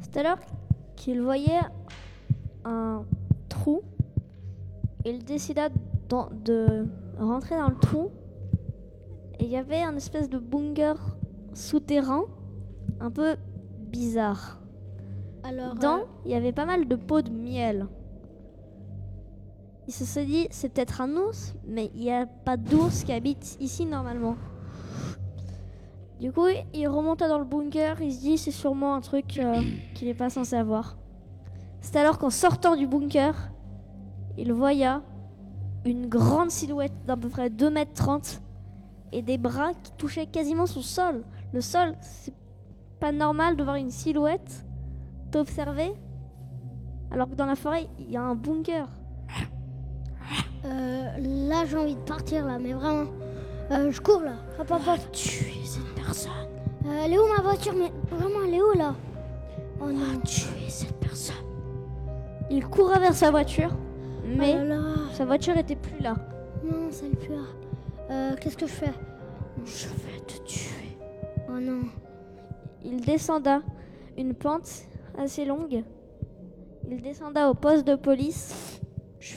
C'est 0.00 0.16
alors 0.16 0.38
qu'il 0.96 1.20
voyait 1.20 1.60
un 2.64 3.04
trou. 3.48 3.82
Il 5.04 5.24
décida 5.24 5.68
de 6.44 6.86
rentrer 7.18 7.56
dans 7.56 7.68
le 7.68 7.76
trou. 7.76 8.10
Et 9.38 9.44
il 9.44 9.50
y 9.50 9.56
avait 9.56 9.82
un 9.82 9.96
espèce 9.96 10.28
de 10.28 10.38
bunker 10.38 10.96
souterrain 11.54 12.24
un 13.00 13.10
peu 13.10 13.36
bizarre. 13.78 14.60
Alors, 15.42 15.74
Dedans, 15.74 16.00
euh, 16.00 16.04
il 16.26 16.32
y 16.32 16.34
avait 16.34 16.52
pas 16.52 16.66
mal 16.66 16.86
de 16.86 16.96
pots 16.96 17.22
de 17.22 17.30
miel. 17.30 17.86
Il 19.88 19.92
se 19.94 20.20
dit, 20.20 20.46
c'est 20.50 20.68
peut-être 20.68 21.00
un 21.00 21.16
ours, 21.16 21.54
mais 21.66 21.90
il 21.94 22.02
n'y 22.02 22.12
a 22.12 22.26
pas 22.26 22.56
d'ours 22.56 23.02
qui 23.02 23.12
habite 23.12 23.56
ici 23.60 23.86
normalement. 23.86 24.36
Du 26.20 26.30
coup, 26.32 26.46
il 26.74 26.86
remonta 26.86 27.28
dans 27.28 27.38
le 27.38 27.46
bunker, 27.46 28.00
il 28.02 28.12
se 28.12 28.20
dit, 28.20 28.38
c'est 28.38 28.50
sûrement 28.50 28.94
un 28.94 29.00
truc 29.00 29.38
euh, 29.38 29.62
qu'il 29.94 30.08
n'est 30.08 30.14
pas 30.14 30.28
censé 30.28 30.54
avoir. 30.54 30.98
C'est 31.80 31.96
alors 31.96 32.18
qu'en 32.18 32.30
sortant 32.30 32.76
du 32.76 32.86
bunker, 32.86 33.50
il 34.40 34.52
voya 34.52 35.02
une 35.84 36.08
grande 36.08 36.50
silhouette 36.50 36.92
d'à 37.06 37.16
peu 37.16 37.28
près 37.28 37.50
2 37.50 37.70
mètres 37.70 37.94
30 37.94 38.42
et 39.12 39.22
des 39.22 39.38
bras 39.38 39.72
qui 39.82 39.92
touchaient 39.92 40.26
quasiment 40.26 40.66
son 40.66 40.82
sol. 40.82 41.24
Le 41.52 41.60
sol, 41.60 41.94
c'est 42.00 42.34
pas 42.98 43.12
normal 43.12 43.56
de 43.56 43.62
voir 43.62 43.76
une 43.76 43.90
silhouette 43.90 44.64
t'observer 45.30 45.92
alors 47.10 47.28
que 47.28 47.34
dans 47.34 47.46
la 47.46 47.56
forêt, 47.56 47.88
il 47.98 48.10
y 48.10 48.16
a 48.16 48.22
un 48.22 48.34
bunker. 48.34 48.86
euh, 50.64 51.48
là, 51.48 51.64
j'ai 51.66 51.76
envie 51.76 51.96
de 51.96 52.00
partir 52.00 52.46
là, 52.46 52.58
mais 52.58 52.72
vraiment. 52.72 53.10
Euh, 53.72 53.90
je 53.90 54.00
cours 54.00 54.22
là. 54.22 54.34
Hop, 54.60 54.70
hop, 54.70 54.82
hop. 54.86 55.12
Tuer 55.12 55.64
cette 55.64 55.92
personne. 55.94 56.30
Euh, 56.86 57.02
elle 57.04 57.12
est 57.12 57.18
où 57.18 57.26
ma 57.36 57.42
voiture? 57.42 57.72
Mais 57.76 57.92
vraiment, 58.16 58.44
elle 58.46 58.54
est 58.54 58.62
où 58.62 58.72
là? 58.78 58.94
Oh 59.80 59.90
non. 59.90 60.20
Tuer 60.24 60.68
cette 60.68 60.98
personne. 61.00 61.34
Il 62.48 62.66
coura 62.66 62.98
vers 62.98 63.14
sa 63.14 63.30
voiture, 63.30 63.70
mais 64.36 64.54
Oh 64.54 64.64
là 64.64 64.76
là. 64.76 64.82
sa 65.12 65.24
voiture 65.24 65.56
était 65.56 65.76
plus 65.76 66.00
là. 66.00 66.14
Non, 66.64 66.90
ça 66.90 67.06
le 67.06 67.16
peur. 67.16 67.56
Euh, 68.10 68.34
qu'est-ce 68.40 68.56
que 68.56 68.66
je 68.66 68.72
fais? 68.72 68.92
Je 69.64 69.86
vais 69.88 70.20
te 70.26 70.42
tuer. 70.44 70.96
Oh 71.48 71.58
non. 71.60 71.80
Il 72.84 73.00
descenda 73.02 73.60
une 74.16 74.34
pente 74.34 74.70
assez 75.18 75.44
longue. 75.44 75.82
Il 76.90 77.02
descenda 77.02 77.50
au 77.50 77.54
poste 77.54 77.86
de 77.86 77.94
police, 77.94 78.80
Je 79.20 79.36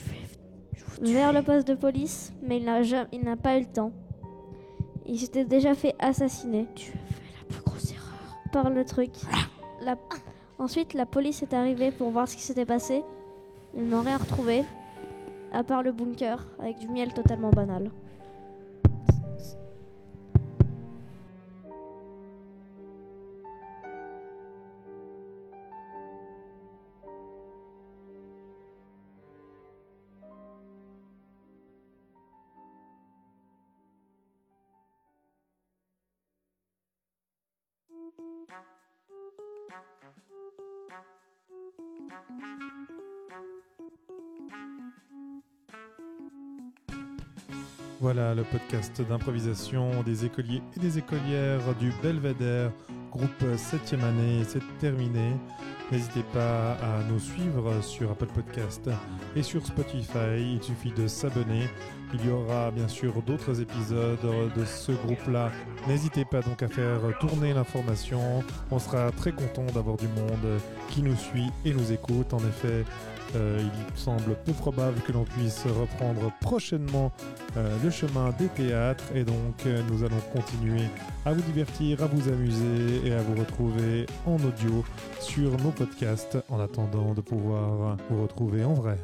vais 1.06 1.12
vers 1.12 1.32
le 1.32 1.42
poste 1.42 1.66
de 1.68 1.74
police, 1.74 2.32
mais 2.42 2.58
il 2.58 2.64
n'a 2.64 2.82
ja- 2.82 3.06
il 3.12 3.22
n'a 3.24 3.36
pas 3.36 3.56
eu 3.56 3.60
le 3.60 3.66
temps. 3.66 3.92
Il 5.06 5.18
s'était 5.18 5.44
déjà 5.44 5.74
fait 5.74 5.94
assassiner 5.98 6.66
Tu 6.74 6.90
as 6.92 7.14
fait 7.14 7.32
la 7.40 7.44
plus 7.54 7.62
grosse 7.64 7.92
erreur. 7.92 8.36
par 8.52 8.70
le 8.70 8.84
truc. 8.84 9.10
La- 9.82 9.96
Ensuite, 10.58 10.94
la 10.94 11.04
police 11.04 11.42
est 11.42 11.52
arrivée 11.52 11.90
pour 11.90 12.10
voir 12.10 12.26
ce 12.28 12.36
qui 12.36 12.42
s'était 12.42 12.64
passé. 12.64 13.02
Ils 13.76 13.86
n'ont 13.86 14.00
rien 14.02 14.16
retrouvé, 14.16 14.62
à 15.54 15.62
part 15.62 15.82
le 15.82 15.92
bunker, 15.92 16.44
avec 16.58 16.78
du 16.78 16.88
miel 16.88 17.14
totalement 17.14 17.50
banal. 17.50 17.90
Voilà 48.04 48.34
le 48.34 48.44
podcast 48.44 49.00
d'improvisation 49.00 50.02
des 50.02 50.26
écoliers 50.26 50.60
et 50.76 50.78
des 50.78 50.98
écolières 50.98 51.74
du 51.80 51.90
Belvédère, 52.02 52.70
groupe 53.10 53.42
7e 53.56 54.04
année, 54.04 54.44
c'est 54.46 54.60
terminé. 54.78 55.30
N'hésitez 55.90 56.22
pas 56.34 56.72
à 56.72 57.02
nous 57.10 57.18
suivre 57.18 57.82
sur 57.82 58.10
Apple 58.10 58.26
Podcast 58.26 58.90
et 59.34 59.42
sur 59.42 59.64
Spotify, 59.64 60.36
il 60.38 60.62
suffit 60.62 60.92
de 60.92 61.06
s'abonner. 61.06 61.66
Il 62.14 62.26
y 62.26 62.30
aura 62.30 62.70
bien 62.70 62.86
sûr 62.86 63.12
d'autres 63.22 63.60
épisodes 63.60 64.18
de 64.56 64.64
ce 64.64 64.92
groupe-là. 64.92 65.50
N'hésitez 65.88 66.24
pas 66.24 66.40
donc 66.42 66.62
à 66.62 66.68
faire 66.68 67.00
tourner 67.18 67.52
l'information. 67.52 68.44
On 68.70 68.78
sera 68.78 69.10
très 69.10 69.32
content 69.32 69.66
d'avoir 69.74 69.96
du 69.96 70.06
monde 70.06 70.60
qui 70.90 71.02
nous 71.02 71.16
suit 71.16 71.50
et 71.64 71.74
nous 71.74 71.92
écoute. 71.92 72.32
En 72.32 72.38
effet, 72.38 72.84
euh, 73.34 73.60
il 73.60 73.98
semble 73.98 74.36
peu 74.44 74.52
probable 74.52 75.00
que 75.00 75.12
l'on 75.12 75.24
puisse 75.24 75.64
reprendre 75.64 76.30
prochainement 76.40 77.10
euh, 77.56 77.76
le 77.82 77.90
chemin 77.90 78.30
des 78.38 78.46
théâtres 78.48 79.04
et 79.14 79.24
donc 79.24 79.66
euh, 79.66 79.82
nous 79.90 80.04
allons 80.04 80.20
continuer 80.32 80.84
à 81.24 81.32
vous 81.32 81.42
divertir, 81.42 82.02
à 82.02 82.06
vous 82.06 82.28
amuser 82.28 83.00
et 83.04 83.12
à 83.12 83.22
vous 83.22 83.34
retrouver 83.34 84.06
en 84.26 84.34
audio 84.36 84.84
sur 85.18 85.50
nos 85.62 85.70
podcasts 85.70 86.38
en 86.48 86.60
attendant 86.60 87.12
de 87.12 87.22
pouvoir 87.22 87.96
vous 88.08 88.22
retrouver 88.22 88.64
en 88.64 88.74
vrai. 88.74 88.98